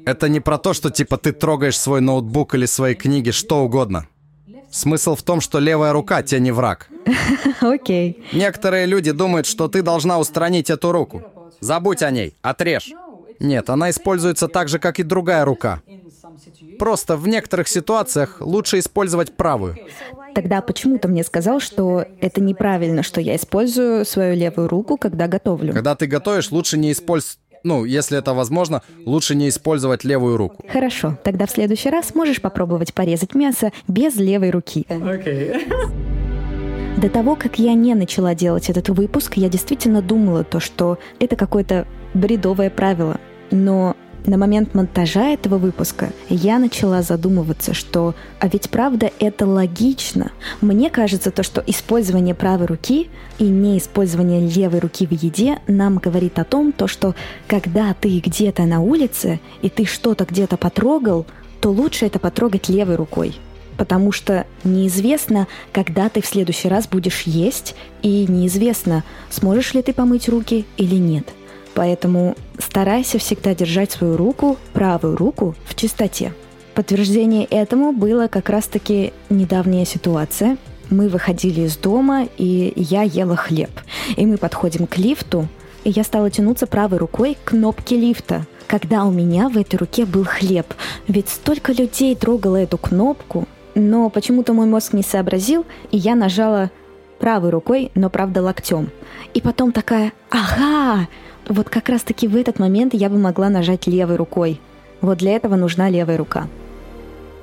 Это 0.05 0.29
не 0.29 0.41
про 0.41 0.59
то, 0.59 0.73
что 0.73 0.91
типа 0.91 1.17
ты 1.17 1.33
трогаешь 1.33 1.79
свой 1.79 2.01
ноутбук 2.01 2.55
или 2.55 2.67
свои 2.67 2.95
книги, 2.95 3.31
что 3.31 3.63
угодно. 3.65 4.07
Смысл 4.71 5.15
в 5.15 5.23
том, 5.23 5.41
что 5.41 5.59
левая 5.59 5.93
рука 5.93 6.23
тебе 6.23 6.41
не 6.41 6.53
враг. 6.53 6.89
Окей. 7.61 8.23
Okay. 8.33 8.37
Некоторые 8.37 8.87
люди 8.87 9.13
думают, 9.13 9.47
что 9.47 9.69
ты 9.69 9.83
должна 9.83 10.19
устранить 10.19 10.71
эту 10.71 10.93
руку. 10.93 11.23
Забудь 11.61 12.03
о 12.03 12.11
ней, 12.11 12.35
отрежь. 12.43 12.93
Нет, 13.41 13.71
она 13.71 13.91
используется 13.91 14.49
так 14.49 14.69
же, 14.69 14.79
как 14.79 14.99
и 14.99 15.03
другая 15.03 15.45
рука. 15.45 15.81
Просто 16.79 17.17
в 17.17 17.27
некоторых 17.27 17.69
ситуациях 17.69 18.39
лучше 18.41 18.79
использовать 18.79 19.37
правую. 19.37 19.77
Тогда 20.35 20.61
почему 20.61 20.99
ты 20.99 21.09
мне 21.09 21.25
сказал, 21.25 21.61
что 21.61 22.05
это 22.21 22.41
неправильно, 22.41 23.03
что 23.03 23.21
я 23.21 23.37
использую 23.37 24.05
свою 24.05 24.37
левую 24.37 24.69
руку, 24.69 24.97
когда 24.97 25.27
готовлю? 25.27 25.73
Когда 25.73 25.95
ты 25.95 26.07
готовишь, 26.07 26.51
лучше 26.51 26.79
не 26.79 26.93
использовать 26.93 27.39
ну, 27.65 27.85
если 27.85 28.19
это 28.19 28.35
возможно, 28.35 28.83
лучше 29.05 29.35
не 29.35 29.49
использовать 29.49 30.05
левую 30.05 30.37
руку. 30.37 30.65
Хорошо, 30.73 31.19
тогда 31.25 31.47
в 31.47 31.51
следующий 31.51 31.91
раз 31.91 32.15
можешь 32.15 32.41
попробовать 32.41 32.95
порезать 32.95 33.35
мясо 33.35 33.73
без 33.87 34.17
левой 34.17 34.51
руки. 34.51 34.87
Okay. 34.89 35.61
До 37.01 37.09
того, 37.09 37.37
как 37.37 37.59
я 37.61 37.75
не 37.75 37.95
начала 37.95 38.35
делать 38.35 38.71
этот 38.71 38.89
выпуск, 38.89 39.35
я 39.37 39.49
действительно 39.49 40.03
думала 40.03 40.43
то, 40.43 40.59
что 40.59 40.99
это 41.21 41.37
какое-то 41.37 41.87
бредовое 42.13 42.71
правило. 42.71 43.21
Но 43.53 43.97
на 44.27 44.37
момент 44.37 44.75
монтажа 44.75 45.29
этого 45.29 45.59
выпуска 45.59 46.11
я 46.29 46.59
начала 46.59 47.03
задумываться, 47.03 47.75
что 47.75 48.15
а 48.41 48.49
ведь 48.49 48.71
правда 48.71 49.11
это 49.19 49.47
логично. 49.47 50.33
Мне 50.61 50.91
кажется 50.91 51.31
то, 51.31 51.43
что 51.43 51.63
использование 51.67 52.35
правой 52.35 52.67
руки 52.67 53.09
и 53.39 53.45
не 53.45 53.79
использование 53.79 54.47
левой 54.49 54.81
руки 54.81 55.07
в 55.07 55.13
еде 55.13 55.59
нам 55.67 55.99
говорит 55.99 56.39
о 56.39 56.45
том, 56.45 56.73
то, 56.73 56.87
что 56.87 57.15
когда 57.47 57.95
ты 57.95 58.19
где-то 58.19 58.65
на 58.65 58.81
улице 58.81 59.41
и 59.63 59.69
ты 59.69 59.85
что-то 59.85 60.25
где-то 60.25 60.57
потрогал, 60.57 61.27
то 61.61 61.71
лучше 61.71 62.07
это 62.07 62.19
потрогать 62.19 62.69
левой 62.69 62.97
рукой. 62.97 63.37
Потому 63.77 64.11
что 64.11 64.45
неизвестно, 64.65 65.47
когда 65.73 66.09
ты 66.09 66.21
в 66.21 66.27
следующий 66.27 66.69
раз 66.69 66.89
будешь 66.89 67.23
есть, 67.23 67.77
и 68.03 68.27
неизвестно, 68.29 69.05
сможешь 69.31 69.73
ли 69.73 69.83
ты 69.83 69.93
помыть 69.93 70.29
руки 70.29 70.67
или 70.77 70.97
нет. 70.97 71.29
Поэтому 71.79 72.35
старайся 72.59 73.21
всегда 73.21 73.55
держать 73.55 73.93
свою 73.93 74.17
руку, 74.17 74.57
правую 74.73 75.17
руку, 75.17 75.55
в 75.65 75.77
чистоте. 75.77 76.33
Подтверждение 76.75 77.45
этому 77.45 77.93
было 77.93 78.27
как 78.27 78.51
раз-таки 78.51 79.13
недавняя 79.31 79.85
ситуация. 79.85 80.59
Мы 80.91 81.09
выходили 81.09 81.61
из 81.61 81.77
дома, 81.77 82.27
и 82.37 82.73
я 82.75 83.03
ела 83.03 83.37
хлеб. 83.37 83.71
И 84.17 84.27
мы 84.27 84.39
подходим 84.39 84.89
к 84.89 84.99
лифту, 84.99 85.47
и 85.85 85.91
я 85.91 86.03
стала 86.03 86.31
тянуться 86.31 86.67
правой 86.67 86.99
рукой 86.99 87.37
к 87.45 87.51
кнопке 87.51 87.95
лифта, 87.95 88.45
когда 88.67 89.05
у 89.05 89.13
меня 89.13 89.49
в 89.49 89.57
этой 89.57 89.77
руке 89.77 90.05
был 90.05 90.25
хлеб. 90.25 90.67
Ведь 91.07 91.29
столько 91.29 91.73
людей 91.73 92.17
трогало 92.17 92.57
эту 92.57 92.77
кнопку, 92.77 93.47
но 93.77 94.11
почему-то 94.11 94.53
мой 94.53 94.67
мозг 94.67 94.95
не 94.95 95.05
сообразил, 95.05 95.65
и 95.93 95.97
я 95.97 96.17
нажала 96.17 96.73
правой 97.21 97.51
рукой, 97.51 97.93
но 97.95 98.11
правда 98.11 98.43
локтем. 98.43 98.91
И 99.33 99.41
потом 99.41 99.71
такая, 99.71 100.13
ага, 100.31 101.07
вот 101.49 101.69
как 101.69 101.89
раз-таки 101.89 102.29
в 102.29 102.37
этот 102.37 102.59
момент 102.59 102.95
я 102.95 103.09
бы 103.09 103.19
могла 103.19 103.49
нажать 103.49 103.87
левой 103.87 104.17
рукой. 104.17 104.61
Вот 105.01 105.19
для 105.19 105.33
этого 105.33 105.57
нужна 105.57 105.89
левая 105.89 106.17
рука. 106.17 106.49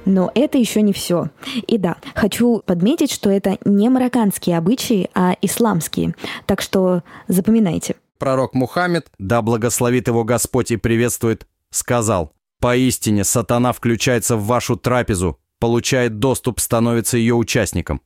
Но 0.06 0.32
это 0.36 0.58
еще 0.58 0.82
не 0.82 0.94
все. 0.94 1.32
И 1.68 1.78
да, 1.78 1.98
хочу 2.14 2.62
подметить, 2.66 3.12
что 3.12 3.30
это 3.30 3.58
не 3.66 3.90
марокканские 3.90 4.58
обычаи, 4.58 5.10
а 5.16 5.36
исламские. 5.42 6.16
Так 6.46 6.62
что 6.62 7.02
запоминайте. 7.28 7.96
Пророк 8.20 8.54
Мухаммед, 8.54 9.08
да 9.18 9.42
благословит 9.42 10.08
его 10.08 10.24
Господь 10.24 10.72
и 10.72 10.78
приветствует, 10.78 11.48
сказал, 11.72 12.34
«Поистине 12.60 13.24
сатана 13.24 13.74
включается 13.74 14.38
в 14.38 14.46
вашу 14.46 14.78
трапезу, 14.78 15.40
получает 15.60 16.20
доступ, 16.20 16.60
становится 16.60 17.18
ее 17.18 17.34
участником. 17.34 18.02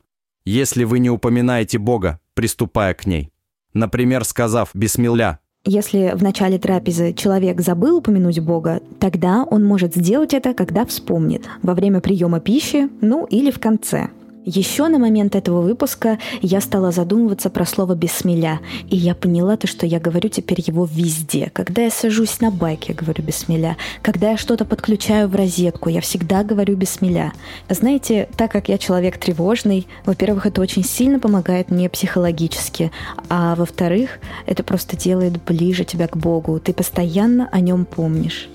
Если 0.45 0.85
вы 0.85 0.99
не 0.99 1.09
упоминаете 1.09 1.77
Бога, 1.77 2.19
приступая 2.33 2.93
к 2.93 3.05
ней». 3.05 3.31
Например, 3.73 4.23
сказав 4.23 4.69
«Бисмилля», 4.73 5.39
если 5.65 6.13
в 6.15 6.23
начале 6.23 6.57
трапезы 6.57 7.13
человек 7.13 7.61
забыл 7.61 7.97
упомянуть 7.97 8.39
Бога, 8.39 8.81
тогда 8.99 9.43
он 9.43 9.65
может 9.65 9.95
сделать 9.95 10.33
это, 10.33 10.53
когда 10.53 10.85
вспомнит, 10.85 11.43
во 11.61 11.73
время 11.73 11.99
приема 11.99 12.39
пищи, 12.39 12.89
ну 13.01 13.25
или 13.25 13.51
в 13.51 13.59
конце. 13.59 14.09
Еще 14.45 14.87
на 14.87 14.99
момент 14.99 15.35
этого 15.35 15.61
выпуска 15.61 16.17
я 16.41 16.61
стала 16.61 16.91
задумываться 16.91 17.49
про 17.49 17.65
слово 17.65 17.93
«бессмеля», 17.93 18.61
и 18.89 18.95
я 18.95 19.13
поняла 19.13 19.57
то, 19.57 19.67
что 19.67 19.85
я 19.85 19.99
говорю 19.99 20.29
теперь 20.29 20.63
его 20.65 20.87
везде. 20.89 21.51
Когда 21.53 21.83
я 21.83 21.91
сажусь 21.91 22.39
на 22.39 22.49
байк, 22.49 22.85
я 22.85 22.95
говорю 22.95 23.23
«бессмеля». 23.23 23.75
Когда 24.01 24.31
я 24.31 24.37
что-то 24.37 24.63
подключаю 24.63 25.27
в 25.27 25.35
розетку, 25.35 25.89
я 25.89 25.99
всегда 25.99 26.43
говорю 26.43 26.77
«бессмеля». 26.77 27.33
Знаете, 27.69 28.29
так 28.37 28.51
как 28.51 28.69
я 28.69 28.77
человек 28.77 29.17
тревожный, 29.17 29.87
во-первых, 30.05 30.45
это 30.45 30.61
очень 30.61 30.85
сильно 30.85 31.19
помогает 31.19 31.69
мне 31.69 31.89
психологически, 31.89 32.91
а 33.27 33.55
во-вторых, 33.55 34.19
это 34.45 34.63
просто 34.63 34.95
делает 34.95 35.43
ближе 35.43 35.83
тебя 35.83 36.07
к 36.07 36.15
Богу. 36.15 36.59
Ты 36.59 36.73
постоянно 36.73 37.49
о 37.51 37.59
нем 37.59 37.85
помнишь. 37.85 38.49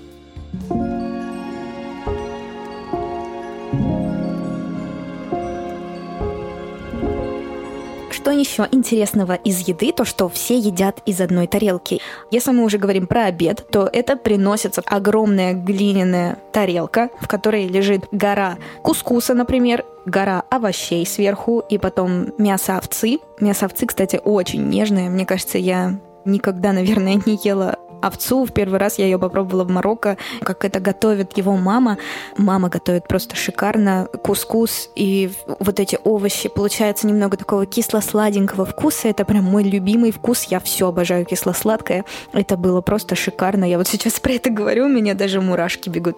Что 8.25 8.31
еще 8.31 8.67
интересного 8.71 9.33
из 9.33 9.59
еды, 9.67 9.91
то 9.91 10.03
что 10.03 10.29
все 10.29 10.57
едят 10.57 10.99
из 11.05 11.21
одной 11.21 11.45
тарелки. 11.45 12.01
Если 12.31 12.49
мы 12.49 12.63
уже 12.63 12.79
говорим 12.79 13.05
про 13.05 13.25
обед, 13.25 13.67
то 13.69 13.87
это 13.93 14.15
приносится 14.15 14.81
огромная 14.83 15.53
глиняная 15.53 16.39
тарелка, 16.51 17.11
в 17.21 17.27
которой 17.27 17.67
лежит 17.67 18.05
гора 18.11 18.57
кускуса, 18.81 19.35
например, 19.35 19.85
гора 20.07 20.41
овощей 20.49 21.05
сверху 21.05 21.59
и 21.69 21.77
потом 21.77 22.33
мясо 22.39 22.79
овцы. 22.79 23.19
Мясо 23.39 23.67
овцы, 23.67 23.85
кстати, 23.85 24.19
очень 24.23 24.69
нежное. 24.69 25.07
Мне 25.07 25.27
кажется, 25.27 25.59
я 25.59 25.99
никогда, 26.25 26.73
наверное, 26.73 27.21
не 27.27 27.39
ела 27.43 27.77
овцу. 28.01 28.45
В 28.45 28.51
первый 28.51 28.79
раз 28.79 28.99
я 28.99 29.05
ее 29.05 29.17
попробовала 29.17 29.63
в 29.63 29.69
Марокко, 29.69 30.17
как 30.41 30.65
это 30.65 30.79
готовит 30.79 31.37
его 31.37 31.55
мама. 31.55 31.97
Мама 32.37 32.69
готовит 32.69 33.07
просто 33.07 33.35
шикарно 33.35 34.07
кускус 34.23 34.89
и 34.95 35.31
вот 35.59 35.79
эти 35.79 35.97
овощи. 36.03 36.49
Получается 36.49 37.07
немного 37.07 37.37
такого 37.37 37.65
кисло-сладенького 37.65 38.65
вкуса. 38.65 39.07
Это 39.07 39.25
прям 39.25 39.45
мой 39.45 39.63
любимый 39.63 40.11
вкус. 40.11 40.43
Я 40.43 40.59
все 40.59 40.87
обожаю 40.87 41.25
кисло-сладкое. 41.25 42.05
Это 42.33 42.57
было 42.57 42.81
просто 42.81 43.15
шикарно. 43.15 43.65
Я 43.65 43.77
вот 43.77 43.87
сейчас 43.87 44.19
про 44.19 44.33
это 44.33 44.49
говорю, 44.49 44.85
у 44.85 44.89
меня 44.89 45.13
даже 45.13 45.41
мурашки 45.41 45.89
бегут. 45.89 46.17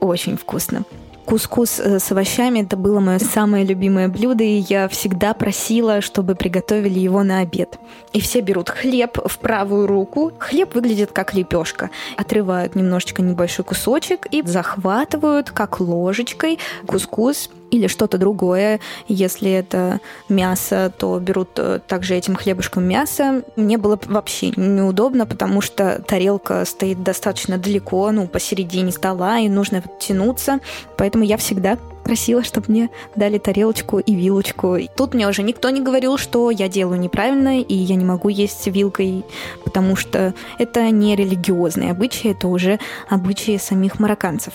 Очень 0.00 0.36
вкусно. 0.36 0.84
Кускус 1.30 1.78
э, 1.78 2.00
с 2.00 2.10
овощами 2.10 2.62
это 2.62 2.76
было 2.76 2.98
мое 2.98 3.20
самое 3.20 3.64
любимое 3.64 4.08
блюдо, 4.08 4.42
и 4.42 4.64
я 4.68 4.88
всегда 4.88 5.32
просила, 5.32 6.00
чтобы 6.00 6.34
приготовили 6.34 6.98
его 6.98 7.22
на 7.22 7.38
обед. 7.38 7.78
И 8.12 8.20
все 8.20 8.40
берут 8.40 8.68
хлеб 8.68 9.16
в 9.24 9.38
правую 9.38 9.86
руку. 9.86 10.32
Хлеб 10.40 10.74
выглядит 10.74 11.12
как 11.12 11.32
лепешка. 11.32 11.90
Отрывают 12.16 12.74
немножечко 12.74 13.22
небольшой 13.22 13.64
кусочек 13.64 14.26
и 14.32 14.42
захватывают 14.42 15.52
как 15.52 15.78
ложечкой 15.78 16.58
кускус 16.84 17.48
или 17.70 17.86
что-то 17.86 18.18
другое. 18.18 18.80
Если 19.08 19.50
это 19.50 20.00
мясо, 20.28 20.92
то 20.96 21.18
берут 21.18 21.50
э, 21.56 21.80
также 21.86 22.14
этим 22.16 22.34
хлебушком 22.34 22.84
мясо. 22.84 23.42
Мне 23.56 23.78
было 23.78 23.98
вообще 24.06 24.52
неудобно, 24.56 25.26
потому 25.26 25.60
что 25.60 26.02
тарелка 26.06 26.64
стоит 26.64 27.02
достаточно 27.02 27.58
далеко, 27.58 28.10
ну, 28.10 28.26
посередине 28.26 28.92
стола, 28.92 29.38
и 29.38 29.48
нужно 29.48 29.82
тянуться. 29.98 30.60
Поэтому 30.96 31.24
я 31.24 31.36
всегда 31.36 31.78
просила, 32.04 32.42
чтобы 32.42 32.66
мне 32.68 32.90
дали 33.14 33.38
тарелочку 33.38 33.98
и 33.98 34.14
вилочку. 34.14 34.78
Тут 34.96 35.14
мне 35.14 35.28
уже 35.28 35.42
никто 35.42 35.70
не 35.70 35.80
говорил, 35.80 36.18
что 36.18 36.50
я 36.50 36.68
делаю 36.68 36.98
неправильно, 36.98 37.60
и 37.60 37.74
я 37.74 37.94
не 37.94 38.04
могу 38.04 38.28
есть 38.28 38.66
вилкой, 38.66 39.24
потому 39.64 39.96
что 39.96 40.34
это 40.58 40.90
не 40.90 41.14
религиозные 41.14 41.92
обычаи, 41.92 42.32
это 42.32 42.48
уже 42.48 42.78
обычаи 43.08 43.58
самих 43.58 44.00
марокканцев. 44.00 44.54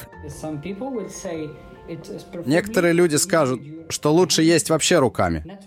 Некоторые 2.45 2.93
люди 2.93 3.15
скажут, 3.15 3.61
что 3.89 4.13
лучше 4.13 4.43
есть 4.43 4.69
вообще 4.69 4.99
руками, 4.99 5.59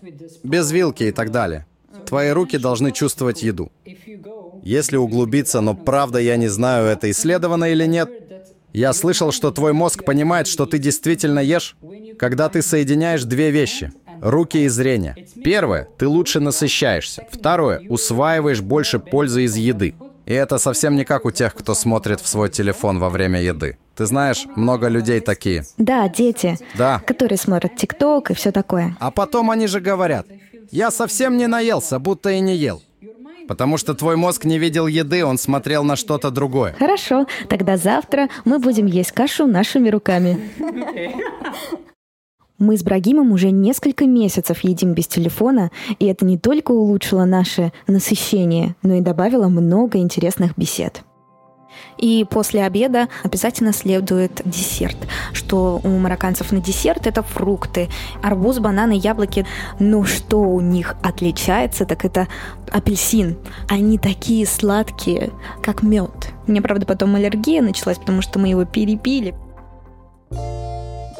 без 0.43 0.71
вилки 0.71 1.05
и 1.05 1.13
так 1.13 1.31
далее. 1.31 1.67
Твои 2.07 2.31
руки 2.31 2.59
должны 2.59 2.93
чувствовать 2.93 3.43
еду. 3.43 3.71
Если 4.63 4.97
углубиться, 4.97 5.61
но 5.61 5.75
правда 5.75 6.19
я 6.19 6.37
не 6.37 6.49
знаю, 6.49 6.87
это 6.87 7.11
исследовано 7.11 7.65
или 7.65 7.87
нет, 7.87 8.11
я 8.73 8.93
слышал, 8.93 9.33
что 9.33 9.51
твой 9.51 9.73
мозг 9.73 10.05
понимает, 10.05 10.47
что 10.47 10.67
ты 10.67 10.79
действительно 10.79 11.41
ешь, 11.41 11.77
когда 12.19 12.49
ты 12.49 12.63
соединяешь 12.63 13.25
две 13.25 13.51
вещи— 13.51 13.93
руки 14.21 14.59
и 14.59 14.69
зрение. 14.69 15.17
Первое— 15.43 15.89
ты 15.99 16.07
лучше 16.07 16.41
насыщаешься. 16.41 17.27
Второе— 17.31 17.83
усваиваешь 17.89 18.61
больше 18.61 18.99
пользы 18.99 19.45
из 19.45 19.57
еды. 19.57 19.95
И 20.29 20.35
это 20.35 20.59
совсем 20.59 20.95
не 20.95 21.07
как 21.07 21.25
у 21.25 21.31
тех, 21.31 21.55
кто 21.55 21.73
смотрит 21.73 22.21
в 22.21 22.29
свой 22.29 22.51
телефон 22.51 22.99
во 22.99 23.09
время 23.09 23.41
еды. 23.41 23.79
Ты 23.97 24.05
знаешь, 24.05 24.47
много 24.57 24.89
людей 24.89 25.21
такие. 25.21 25.65
Да, 25.79 26.07
дети. 26.07 26.59
Да. 26.75 27.01
Которые 27.07 27.39
смотрят 27.39 27.77
ТикТок 27.77 28.31
и 28.31 28.35
все 28.35 28.53
такое. 28.53 28.95
А 29.01 29.11
потом 29.11 29.51
они 29.51 29.67
же 29.67 29.81
говорят, 29.81 30.27
я 30.71 30.91
совсем 30.91 31.39
не 31.39 31.47
наелся, 31.47 31.99
будто 31.99 32.29
и 32.29 32.41
не 32.41 32.55
ел. 32.57 32.83
Потому 33.49 33.79
что 33.79 33.95
твой 33.95 34.17
мозг 34.17 34.45
не 34.45 34.59
видел 34.59 34.87
еды, 34.87 35.25
он 35.25 35.39
смотрел 35.39 35.83
на 35.83 35.97
что-то 35.97 36.31
другое. 36.31 36.75
Хорошо, 36.79 37.27
тогда 37.49 37.79
завтра 37.79 38.29
мы 38.45 38.59
будем 38.59 38.85
есть 38.85 39.13
кашу 39.13 39.47
нашими 39.47 39.89
руками. 39.89 40.39
Мы 42.59 42.77
с 42.77 42.83
Брагимом 42.83 43.31
уже 43.31 43.53
несколько 43.53 44.05
месяцев 44.05 44.65
едим 44.65 44.93
без 44.93 45.07
телефона, 45.07 45.71
и 46.01 46.07
это 46.07 46.25
не 46.25 46.37
только 46.37 46.73
улучшило 46.73 47.25
наше 47.25 47.73
насыщение, 47.87 48.75
но 48.83 48.95
и 48.95 49.01
добавило 49.01 49.49
много 49.49 49.99
интересных 49.99 50.59
бесед. 50.59 51.05
И 51.99 52.27
после 52.29 52.65
обеда 52.65 53.09
обязательно 53.23 53.73
следует 53.73 54.43
десерт. 54.45 54.97
Что 55.33 55.81
у 55.85 55.89
марокканцев 55.89 56.51
на 56.51 56.61
десерт 56.61 57.07
это 57.07 57.23
фрукты. 57.23 57.89
Арбуз, 58.23 58.59
бананы, 58.59 58.99
яблоки. 58.99 59.47
Но 59.79 60.03
что 60.05 60.41
у 60.41 60.61
них 60.61 60.97
отличается, 61.03 61.85
так 61.85 62.05
это 62.05 62.27
апельсин. 62.73 63.37
Они 63.69 63.99
такие 63.99 64.47
сладкие, 64.47 65.31
как 65.63 65.85
мед. 65.85 66.33
У 66.49 66.51
меня, 66.51 66.63
правда, 66.63 66.87
потом 66.87 67.15
аллергия 67.15 67.63
началась, 67.63 67.99
потому 67.99 68.23
что 68.23 68.41
мы 68.41 68.49
его 68.49 68.65
перепили. 68.65 69.35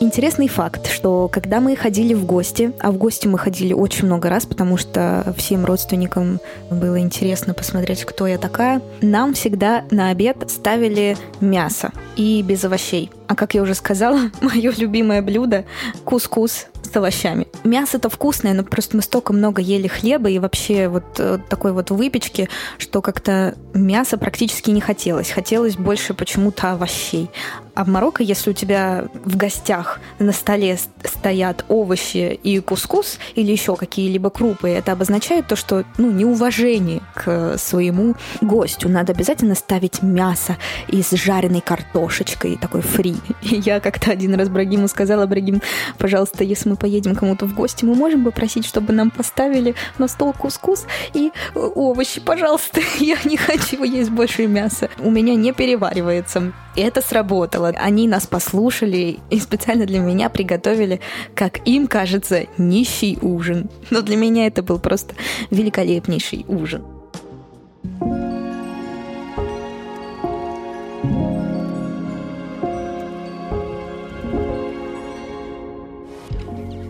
Интересный 0.01 0.47
факт, 0.47 0.89
что 0.89 1.29
когда 1.29 1.61
мы 1.61 1.75
ходили 1.75 2.15
в 2.15 2.25
гости, 2.25 2.73
а 2.79 2.93
в 2.93 2.97
гости 2.99 3.27
мы 3.27 3.37
ходили 3.37 3.73
очень 3.73 4.07
много 4.07 4.31
раз, 4.31 4.47
потому 4.47 4.77
что 4.77 5.35
всем 5.37 5.65
родственникам 5.65 6.41
было 6.71 7.01
интересно 7.01 7.53
посмотреть, 7.53 8.05
кто 8.05 8.29
я 8.29 8.39
такая, 8.39 8.81
нам 9.01 9.35
всегда 9.35 9.85
на 9.91 10.11
обед 10.11 10.49
ставили 10.49 11.17
мясо 11.41 11.91
и 12.17 12.43
без 12.43 12.65
овощей. 12.65 13.11
А 13.29 13.35
как 13.35 13.55
я 13.55 13.63
уже 13.63 13.75
сказала, 13.75 14.31
мое 14.41 14.73
любимое 14.77 15.23
блюдо– 15.23 15.65
кускус 16.05 16.67
с 16.83 16.97
овощами. 16.97 17.47
Мясо-то 17.65 18.09
вкусное, 18.09 18.55
но 18.55 18.65
просто 18.65 18.97
мы 18.97 19.03
столько 19.03 19.33
много 19.33 19.61
ели 19.61 19.87
хлеба 19.87 20.31
и 20.31 20.39
вообще 20.39 20.89
вот 20.89 21.05
э, 21.19 21.39
такой 21.49 21.73
вот 21.73 21.91
выпечки, 21.91 22.49
что 22.79 23.03
как-то 23.03 23.55
мяса 23.75 24.17
практически 24.17 24.71
не 24.71 24.81
хотелось. 24.81 25.31
Хотелось 25.31 25.77
больше 25.77 26.15
почему-то 26.15 26.73
овощей. 26.73 27.31
А 27.75 27.85
в 27.85 27.89
Марокко, 27.89 28.23
если 28.23 28.51
у 28.51 28.53
тебя 28.55 29.05
в 29.25 29.37
гостях 29.37 30.01
на 30.19 30.33
столе 30.33 30.79
стоят 31.05 31.65
овощи 31.69 32.39
и 32.43 32.59
кускус 32.59 33.19
или 33.37 33.53
еще 33.53 33.77
какие-либо 33.77 34.31
крупы, 34.31 34.69
это 34.71 34.93
обозначает 34.93 35.47
то, 35.47 35.55
что 35.55 35.85
ну, 35.97 36.11
неуважение 36.11 37.03
к 37.15 37.57
своему 37.59 38.17
гостю. 38.41 38.89
Надо 38.89 39.13
обязательно 39.13 39.55
ставить 39.55 40.03
мясо 40.03 40.57
и 40.89 41.03
с 41.03 41.11
жареной 41.11 41.61
картошечкой, 41.61 42.57
такой 42.57 42.81
фри. 42.81 43.18
Я 43.43 43.81
как-то 43.81 44.11
один 44.11 44.35
раз 44.35 44.49
Брагиму 44.49 44.89
сказала, 44.89 45.27
Брагим, 45.27 45.63
пожалуйста, 45.99 46.45
если 46.45 46.71
мы 46.71 46.77
поедем 46.77 47.15
кому-то 47.15 47.47
в 47.47 47.55
гости, 47.55 47.85
мы 47.85 47.95
можем 47.95 48.25
попросить, 48.25 48.65
чтобы 48.65 48.93
нам 48.93 49.11
поставили 49.11 49.75
на 49.99 50.09
стол 50.09 50.33
кускус 50.33 50.87
и 51.15 51.33
овощи, 51.55 52.21
пожалуйста. 52.21 52.81
Я 53.01 53.17
не 53.25 53.37
хочу 53.37 53.83
есть 53.85 54.11
больше 54.11 54.47
мяса. 54.47 54.89
У 54.99 55.11
меня 55.11 55.35
не 55.35 55.53
переваривается. 55.53 56.53
И 56.77 56.81
это 56.81 57.01
сработало. 57.01 57.69
Они 57.69 58.07
нас 58.07 58.27
послушали 58.27 59.19
и 59.31 59.41
специально 59.41 59.87
для 59.87 59.99
меня 59.99 60.29
приготовили, 60.29 61.01
как 61.35 61.67
им 61.67 61.87
кажется, 61.87 62.47
нищий 62.57 63.19
ужин. 63.21 63.69
Но 63.91 64.03
для 64.03 64.17
меня 64.17 64.47
это 64.47 64.63
был 64.63 64.79
просто 64.79 65.15
великолепнейший 65.51 66.45
ужин. 66.49 66.85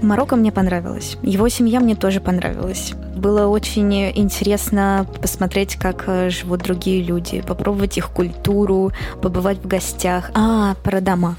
Марокко 0.09 0.37
мне 0.37 0.51
понравилось. 0.51 1.19
Его 1.23 1.51
семья 1.51 1.81
мне 1.81 1.95
тоже 1.95 2.23
понравилась. 2.23 2.95
Было 3.19 3.49
очень 3.49 3.93
интересно 4.17 5.05
посмотреть, 5.21 5.75
как 5.75 6.05
э, 6.07 6.31
живут 6.31 6.63
другие 6.63 7.03
люди, 7.03 7.41
попробовать 7.41 7.99
их 7.99 8.11
культуру, 8.11 8.93
побывать 9.21 9.59
в 9.59 9.67
гостях. 9.67 10.31
А, 10.35 10.77
про 10.85 11.01
дома. 11.01 11.35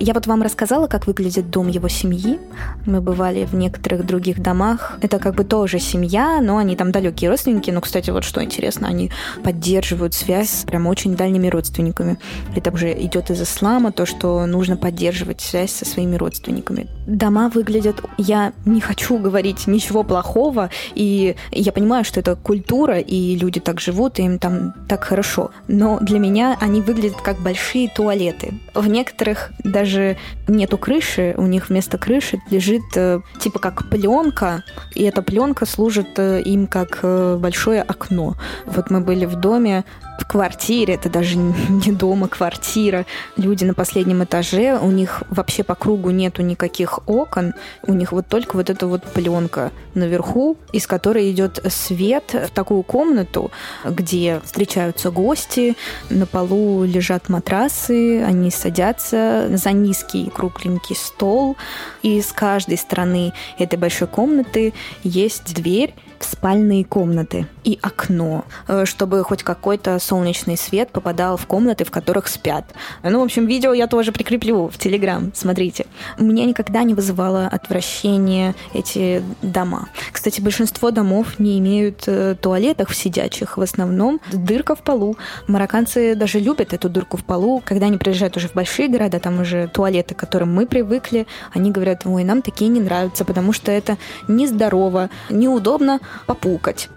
Я 0.00 0.12
вот 0.12 0.26
вам 0.26 0.42
рассказала, 0.42 0.88
как 0.88 1.06
выглядит 1.06 1.48
дом 1.48 1.68
его 1.68 1.86
семьи. 1.86 2.40
Мы 2.84 3.00
бывали 3.00 3.44
в 3.44 3.54
некоторых 3.54 4.04
других 4.04 4.42
домах. 4.42 4.98
Это 5.02 5.20
как 5.20 5.36
бы 5.36 5.44
тоже 5.44 5.78
семья, 5.78 6.40
но 6.42 6.56
они 6.56 6.74
там 6.74 6.90
далекие 6.90 7.30
родственники. 7.30 7.70
Но, 7.70 7.80
кстати, 7.80 8.10
вот 8.10 8.24
что 8.24 8.42
интересно, 8.42 8.88
они 8.88 9.12
поддерживают 9.44 10.14
связь 10.14 10.50
с 10.50 10.64
прям 10.64 10.88
очень 10.88 11.14
дальними 11.14 11.46
родственниками. 11.46 12.18
Это 12.56 12.72
уже 12.72 12.92
идет 12.92 13.30
из 13.30 13.40
ислама, 13.40 13.92
то, 13.92 14.04
что 14.04 14.46
нужно 14.46 14.76
поддерживать 14.76 15.40
связь 15.42 15.70
со 15.70 15.84
своими 15.84 16.16
родственниками. 16.16 16.88
Дома 17.06 17.48
выглядят... 17.48 18.02
Я 18.18 18.52
не 18.64 18.80
хочу 18.80 19.18
говорить 19.18 19.68
ничего 19.68 20.02
плохого, 20.02 20.70
и 20.94 21.19
я 21.50 21.72
понимаю, 21.72 22.04
что 22.04 22.20
это 22.20 22.36
культура, 22.36 22.98
и 22.98 23.36
люди 23.36 23.60
так 23.60 23.80
живут, 23.80 24.18
и 24.18 24.22
им 24.22 24.38
там 24.38 24.74
так 24.88 25.04
хорошо. 25.04 25.50
Но 25.68 25.98
для 26.00 26.18
меня 26.18 26.56
они 26.60 26.80
выглядят 26.80 27.20
как 27.20 27.38
большие 27.38 27.88
туалеты. 27.88 28.54
В 28.74 28.86
некоторых 28.88 29.52
даже 29.64 30.16
нету 30.48 30.78
крыши, 30.78 31.34
у 31.36 31.46
них 31.46 31.68
вместо 31.68 31.98
крыши 31.98 32.40
лежит 32.50 32.82
э, 32.96 33.20
типа 33.40 33.58
как 33.58 33.88
пленка, 33.88 34.64
и 34.94 35.02
эта 35.04 35.22
пленка 35.22 35.66
служит 35.66 36.18
э, 36.18 36.42
им 36.42 36.66
как 36.66 37.00
э, 37.02 37.36
большое 37.40 37.82
окно. 37.82 38.36
Вот 38.66 38.90
мы 38.90 39.00
были 39.00 39.26
в 39.26 39.36
доме, 39.36 39.84
в 40.20 40.26
квартире, 40.26 40.94
это 40.94 41.08
даже 41.08 41.36
не 41.68 41.92
дома, 41.92 42.28
квартира. 42.28 43.06
Люди 43.36 43.64
на 43.64 43.74
последнем 43.74 44.22
этаже, 44.22 44.78
у 44.78 44.90
них 44.90 45.22
вообще 45.30 45.64
по 45.64 45.74
кругу 45.74 46.10
нету 46.10 46.42
никаких 46.42 47.00
окон, 47.08 47.54
у 47.82 47.94
них 47.94 48.12
вот 48.12 48.26
только 48.28 48.56
вот 48.56 48.70
эта 48.70 48.86
вот 48.86 49.02
пленка 49.02 49.72
наверху, 49.94 50.56
из 50.72 50.86
которой 50.86 51.09
идет 51.18 51.60
свет 51.68 52.34
в 52.34 52.50
такую 52.50 52.82
комнату, 52.82 53.50
где 53.84 54.40
встречаются 54.44 55.10
гости, 55.10 55.76
на 56.08 56.26
полу 56.26 56.84
лежат 56.84 57.28
матрасы, 57.28 58.22
они 58.22 58.50
садятся 58.50 59.48
за 59.56 59.72
низкий 59.72 60.30
кругленький 60.30 60.96
стол, 60.96 61.56
и 62.02 62.20
с 62.20 62.32
каждой 62.32 62.78
стороны 62.78 63.32
этой 63.58 63.78
большой 63.78 64.08
комнаты 64.08 64.72
есть 65.02 65.54
дверь, 65.54 65.94
в 66.20 66.24
спальные 66.24 66.84
комнаты 66.84 67.46
и 67.64 67.78
окно, 67.82 68.44
э, 68.68 68.84
чтобы 68.84 69.24
хоть 69.24 69.42
какой-то 69.42 69.98
солнечный 69.98 70.56
свет 70.56 70.90
попадал 70.90 71.36
в 71.36 71.46
комнаты, 71.46 71.84
в 71.84 71.90
которых 71.90 72.28
спят. 72.28 72.64
Ну, 73.02 73.20
в 73.20 73.24
общем, 73.24 73.46
видео 73.46 73.72
я 73.72 73.86
тоже 73.86 74.12
прикреплю 74.12 74.68
в 74.68 74.78
Телеграм, 74.78 75.32
смотрите. 75.34 75.86
Меня 76.18 76.44
никогда 76.44 76.82
не 76.82 76.94
вызывало 76.94 77.46
отвращение 77.46 78.54
эти 78.74 79.22
дома. 79.42 79.88
Кстати, 80.12 80.40
большинство 80.40 80.90
домов 80.90 81.38
не 81.38 81.58
имеют 81.58 82.04
э, 82.06 82.36
туалетов 82.40 82.94
сидячих, 82.94 83.56
в 83.56 83.62
основном 83.62 84.20
дырка 84.32 84.74
в 84.74 84.82
полу. 84.82 85.16
Марокканцы 85.48 86.14
даже 86.14 86.38
любят 86.38 86.74
эту 86.74 86.88
дырку 86.90 87.16
в 87.16 87.24
полу. 87.24 87.62
Когда 87.64 87.86
они 87.86 87.96
приезжают 87.96 88.36
уже 88.36 88.48
в 88.48 88.54
большие 88.54 88.88
города, 88.88 89.18
там 89.20 89.40
уже 89.40 89.68
туалеты, 89.68 90.14
к 90.14 90.18
которым 90.18 90.54
мы 90.54 90.66
привыкли, 90.66 91.26
они 91.54 91.70
говорят, 91.70 92.02
ой, 92.04 92.24
нам 92.24 92.42
такие 92.42 92.68
не 92.68 92.80
нравятся, 92.80 93.24
потому 93.24 93.52
что 93.52 93.72
это 93.72 93.96
нездорово, 94.28 95.08
неудобно, 95.30 96.00
попукать. 96.26 96.88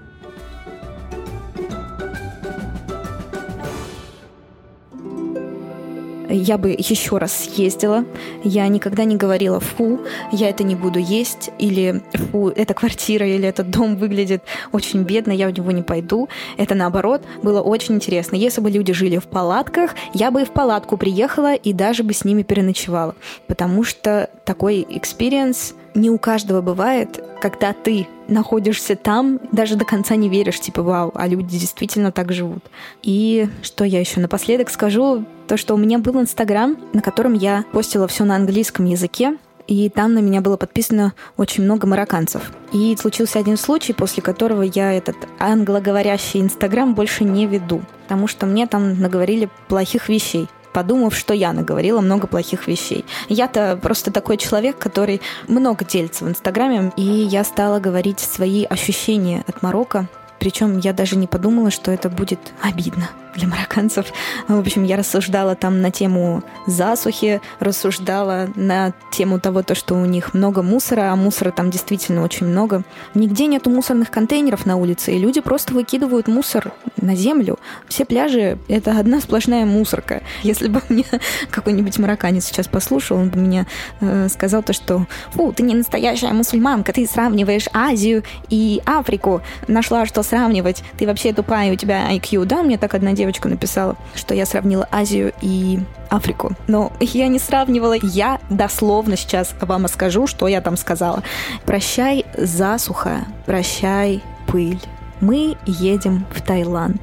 я 6.33 6.57
бы 6.57 6.75
еще 6.77 7.17
раз 7.17 7.33
съездила. 7.33 8.05
Я 8.43 8.67
никогда 8.67 9.03
не 9.03 9.15
говорила 9.15 9.59
«фу, 9.59 9.99
я 10.31 10.49
это 10.49 10.63
не 10.63 10.75
буду 10.75 10.99
есть», 10.99 11.51
или 11.59 12.03
«фу, 12.31 12.49
эта 12.49 12.73
квартира 12.73 13.25
или 13.25 13.47
этот 13.47 13.69
дом 13.69 13.95
выглядит 13.95 14.43
очень 14.71 15.03
бедно, 15.03 15.31
я 15.31 15.47
в 15.47 15.57
него 15.57 15.71
не 15.71 15.83
пойду». 15.83 16.27
Это 16.57 16.75
наоборот 16.75 17.23
было 17.41 17.61
очень 17.61 17.95
интересно. 17.95 18.35
Если 18.35 18.61
бы 18.61 18.69
люди 18.69 18.93
жили 18.93 19.17
в 19.17 19.25
палатках, 19.25 19.95
я 20.13 20.31
бы 20.31 20.41
и 20.41 20.45
в 20.45 20.51
палатку 20.51 20.97
приехала 20.97 21.53
и 21.53 21.73
даже 21.73 22.03
бы 22.03 22.13
с 22.13 22.25
ними 22.25 22.43
переночевала. 22.43 23.15
Потому 23.47 23.83
что 23.83 24.29
такой 24.45 24.85
experience 24.89 25.75
не 25.93 26.09
у 26.09 26.17
каждого 26.17 26.61
бывает, 26.61 27.23
когда 27.41 27.73
ты 27.73 28.07
находишься 28.27 28.95
там, 28.95 29.39
даже 29.51 29.75
до 29.75 29.85
конца 29.85 30.15
не 30.15 30.29
веришь, 30.29 30.59
типа, 30.59 30.81
вау, 30.81 31.11
а 31.15 31.27
люди 31.27 31.57
действительно 31.57 32.11
так 32.11 32.31
живут. 32.31 32.63
И 33.01 33.47
что 33.61 33.83
я 33.83 33.99
еще 33.99 34.19
напоследок 34.19 34.69
скажу, 34.69 35.25
то, 35.47 35.57
что 35.57 35.73
у 35.73 35.77
меня 35.77 35.99
был 35.99 36.19
Инстаграм, 36.19 36.77
на 36.93 37.01
котором 37.01 37.33
я 37.33 37.65
постила 37.71 38.07
все 38.07 38.23
на 38.23 38.35
английском 38.35 38.85
языке, 38.85 39.37
и 39.67 39.89
там 39.89 40.13
на 40.13 40.19
меня 40.19 40.41
было 40.41 40.57
подписано 40.57 41.13
очень 41.37 41.63
много 41.63 41.87
марокканцев. 41.87 42.51
И 42.73 42.95
случился 42.99 43.39
один 43.39 43.57
случай, 43.57 43.93
после 43.93 44.21
которого 44.21 44.61
я 44.61 44.91
этот 44.91 45.15
англоговорящий 45.39 46.41
Инстаграм 46.41 46.93
больше 46.93 47.23
не 47.23 47.45
веду, 47.45 47.81
потому 48.03 48.27
что 48.27 48.45
мне 48.45 48.67
там 48.67 48.99
наговорили 48.99 49.49
плохих 49.69 50.09
вещей 50.09 50.47
подумав, 50.73 51.15
что 51.15 51.33
я 51.33 51.53
наговорила 51.53 52.01
много 52.01 52.27
плохих 52.27 52.67
вещей. 52.67 53.05
Я-то 53.29 53.79
просто 53.81 54.11
такой 54.11 54.37
человек, 54.37 54.77
который 54.77 55.21
много 55.47 55.85
делится 55.85 56.25
в 56.25 56.29
Инстаграме, 56.29 56.91
и 56.97 57.03
я 57.03 57.43
стала 57.43 57.79
говорить 57.79 58.19
свои 58.19 58.65
ощущения 58.65 59.43
от 59.47 59.61
Марокко, 59.61 60.07
причем 60.39 60.79
я 60.79 60.91
даже 60.91 61.15
не 61.15 61.27
подумала, 61.27 61.71
что 61.71 61.91
это 61.91 62.09
будет 62.09 62.39
обидно 62.61 63.09
для 63.35 63.47
марокканцев. 63.47 64.07
В 64.47 64.59
общем, 64.59 64.83
я 64.83 64.97
рассуждала 64.97 65.55
там 65.55 65.81
на 65.81 65.91
тему 65.91 66.43
засухи, 66.67 67.41
рассуждала 67.59 68.49
на 68.55 68.93
тему 69.11 69.39
того, 69.39 69.63
то, 69.63 69.75
что 69.75 69.95
у 69.95 70.05
них 70.05 70.33
много 70.33 70.61
мусора, 70.61 71.11
а 71.11 71.15
мусора 71.15 71.51
там 71.51 71.69
действительно 71.69 72.23
очень 72.23 72.47
много. 72.47 72.83
Нигде 73.13 73.47
нету 73.47 73.69
мусорных 73.69 74.11
контейнеров 74.11 74.65
на 74.65 74.77
улице, 74.77 75.13
и 75.13 75.19
люди 75.19 75.41
просто 75.41 75.73
выкидывают 75.73 76.27
мусор 76.27 76.71
на 76.97 77.15
землю. 77.15 77.59
Все 77.87 78.05
пляжи— 78.05 78.57
это 78.67 78.99
одна 78.99 79.19
сплошная 79.19 79.65
мусорка. 79.65 80.23
Если 80.43 80.67
бы 80.67 80.81
мне 80.89 81.05
какой-нибудь 81.51 81.97
марокканец 81.99 82.45
сейчас 82.45 82.67
послушал, 82.67 83.17
он 83.17 83.29
бы 83.29 83.39
мне 83.39 83.67
э, 83.99 84.27
сказал 84.29 84.63
то, 84.63 84.73
что 84.73 85.05
«Фу, 85.31 85.51
ты 85.51 85.63
не 85.63 85.75
настоящая 85.75 86.31
мусульманка, 86.33 86.93
ты 86.93 87.05
сравниваешь 87.05 87.67
Азию 87.73 88.23
и 88.49 88.81
Африку, 88.85 89.41
нашла 89.67 90.05
что 90.05 90.23
сравнивать, 90.23 90.83
ты 90.97 91.05
вообще 91.05 91.33
тупая, 91.33 91.71
у 91.71 91.75
тебя 91.75 92.11
IQ». 92.11 92.45
Да, 92.45 92.63
мне 92.63 92.77
так 92.77 92.93
одна 92.93 93.13
девушка 93.13 93.22
девочка 93.23 93.47
написала, 93.47 93.95
что 94.15 94.33
я 94.35 94.45
сравнила 94.45 94.85
Азию 94.91 95.31
и 95.41 95.79
Африку. 96.09 96.51
Но 96.67 96.91
я 96.99 97.29
не 97.29 97.39
сравнивала. 97.39 97.93
Я 97.93 98.41
дословно 98.49 99.15
сейчас 99.15 99.55
вам 99.61 99.87
скажу, 99.87 100.27
что 100.27 100.49
я 100.49 100.59
там 100.59 100.75
сказала. 100.75 101.23
Прощай 101.65 102.25
засуха, 102.37 103.21
прощай 103.45 104.21
пыль. 104.45 104.81
Мы 105.21 105.55
едем 105.65 106.25
в 106.35 106.41
Таиланд. 106.41 107.01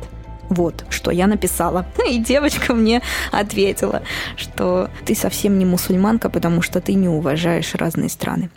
Вот, 0.51 0.85
что 0.91 1.11
я 1.11 1.27
написала. 1.27 1.87
И 2.11 2.19
девочка 2.19 2.75
мне 2.75 3.01
ответила, 3.33 4.03
что 4.37 4.91
ты 5.07 5.15
совсем 5.15 5.59
не 5.59 5.65
мусульманка, 5.65 6.29
потому 6.29 6.61
что 6.61 6.83
ты 6.83 6.93
не 6.93 7.09
уважаешь 7.09 7.75
разные 7.75 8.11
страны. 8.11 8.51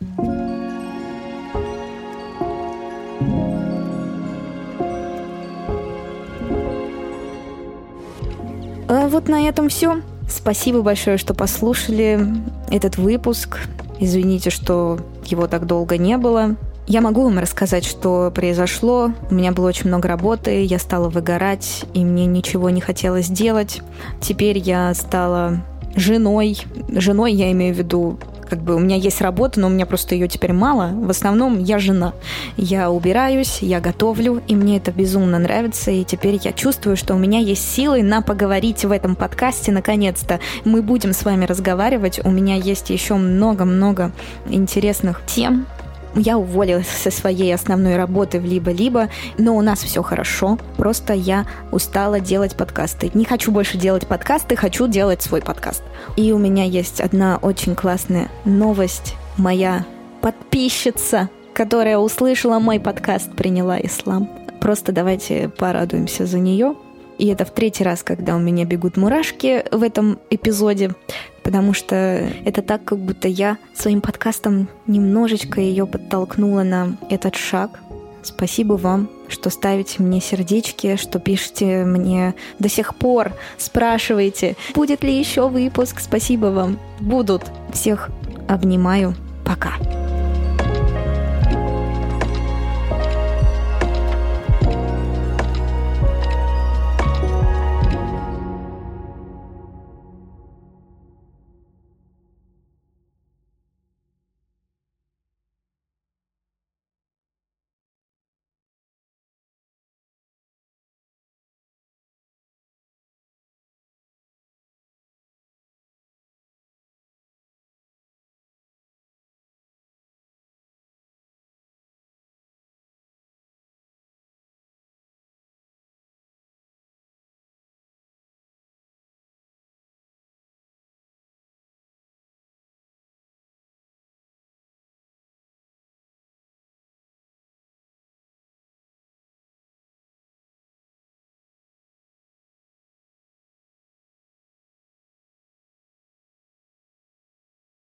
А 8.96 9.08
вот 9.08 9.28
на 9.28 9.48
этом 9.48 9.70
все. 9.70 10.02
Спасибо 10.30 10.84
большое, 10.84 11.18
что 11.18 11.34
послушали 11.34 12.28
этот 12.70 12.98
выпуск. 12.98 13.58
Извините, 14.00 14.52
что 14.52 15.00
его 15.26 15.48
так 15.48 15.66
долго 15.66 15.98
не 15.98 16.16
было. 16.18 16.56
Я 16.86 17.02
могу 17.02 17.24
вам 17.24 17.40
рассказать, 17.40 17.86
что 17.86 18.32
произошло. 18.34 19.12
У 19.32 19.34
меня 19.34 19.52
было 19.52 19.68
очень 19.68 19.88
много 19.88 20.08
работы, 20.08 20.64
я 20.64 20.78
стала 20.78 21.10
выгорать, 21.10 21.86
и 21.96 22.06
мне 22.06 22.28
ничего 22.28 22.70
не 22.70 22.82
хотелось 22.82 23.30
делать. 23.30 23.82
Теперь 24.22 24.60
я 24.60 24.94
стала 24.94 25.64
женой. 25.96 26.60
Женой 26.90 27.34
я 27.34 27.52
имею 27.52 27.74
в 27.74 27.78
виду 27.80 28.20
как 28.54 28.62
бы 28.62 28.76
у 28.76 28.80
меня 28.80 28.98
есть 28.98 29.20
работа, 29.20 29.60
но 29.60 29.66
у 29.66 29.72
меня 29.72 29.88
просто 29.88 30.14
ее 30.14 30.28
теперь 30.28 30.54
мало. 30.54 30.92
В 30.94 31.10
основном 31.10 31.58
я 31.58 31.80
жена. 31.80 32.14
Я 32.56 32.92
убираюсь, 32.92 33.64
я 33.64 33.80
готовлю, 33.80 34.44
и 34.48 34.56
мне 34.56 34.78
это 34.78 34.92
безумно 34.92 35.40
нравится. 35.40 35.90
И 35.90 36.04
теперь 36.04 36.40
я 36.44 36.54
чувствую, 36.54 36.96
что 36.96 37.16
у 37.16 37.18
меня 37.18 37.40
есть 37.40 37.68
силы 37.68 38.04
на 38.04 38.22
поговорить 38.22 38.86
в 38.86 38.92
этом 38.92 39.16
подкасте 39.16 39.72
наконец-то. 39.72 40.40
Мы 40.66 40.84
будем 40.84 41.14
с 41.14 41.26
вами 41.26 41.46
разговаривать. 41.46 42.24
У 42.24 42.30
меня 42.30 42.54
есть 42.54 42.92
еще 42.92 43.16
много-много 43.16 44.12
интересных 44.48 45.24
тем, 45.26 45.66
я 46.16 46.38
уволилась 46.38 46.88
со 46.88 47.12
своей 47.12 47.54
основной 47.54 47.96
работы 47.96 48.40
в 48.40 48.46
либо-либо, 48.46 49.10
но 49.38 49.56
у 49.56 49.62
нас 49.62 49.84
все 49.84 50.04
хорошо. 50.04 50.58
Просто 50.78 51.14
я 51.14 51.46
устала 51.72 52.20
делать 52.20 52.56
подкасты. 52.56 53.12
Не 53.14 53.26
хочу 53.26 53.52
больше 53.52 53.78
делать 53.78 54.08
подкасты, 54.08 54.56
хочу 54.56 54.88
делать 54.88 55.22
свой 55.22 55.42
подкаст. 55.42 55.84
И 56.16 56.32
у 56.32 56.38
меня 56.38 56.64
есть 56.64 57.02
одна 57.02 57.38
очень 57.42 57.76
классная 57.76 58.30
новость. 58.46 59.16
Моя 59.38 59.86
подписчица, 60.22 61.30
которая 61.54 61.98
услышала 61.98 62.60
мой 62.60 62.80
подкаст, 62.80 63.32
приняла 63.36 63.80
ислам. 63.80 64.30
Просто 64.60 64.92
давайте 64.92 65.50
порадуемся 65.50 66.26
за 66.26 66.40
нее. 66.40 66.76
И 67.18 67.28
это 67.28 67.46
в 67.46 67.52
третий 67.52 67.84
раз, 67.84 68.04
когда 68.04 68.36
у 68.36 68.40
меня 68.40 68.66
бегут 68.66 68.98
мурашки 68.98 69.64
в 69.72 69.84
этом 69.84 70.20
эпизоде 70.30 70.92
потому 71.44 71.74
что 71.74 71.96
это 72.46 72.62
так, 72.62 72.84
как 72.86 73.00
будто 73.00 73.28
я 73.28 73.58
своим 73.76 74.02
подкастом 74.02 74.70
немножечко 74.88 75.62
ее 75.62 75.86
подтолкнула 75.86 76.64
на 76.64 76.98
этот 77.10 77.36
шаг. 77.36 77.82
Спасибо 78.24 78.74
вам, 78.74 79.10
что 79.28 79.50
ставите 79.50 80.02
мне 80.02 80.22
сердечки, 80.22 80.96
что 80.96 81.20
пишете 81.20 81.84
мне 81.84 82.36
до 82.58 82.70
сих 82.70 82.96
пор, 82.96 83.34
спрашиваете, 83.58 84.56
будет 84.74 85.04
ли 85.04 85.20
еще 85.20 85.50
выпуск. 85.50 86.00
Спасибо 86.00 86.48
вам. 86.48 86.80
Будут. 87.02 87.44
Всех 87.74 88.10
обнимаю. 88.48 89.14
Пока. 89.44 89.74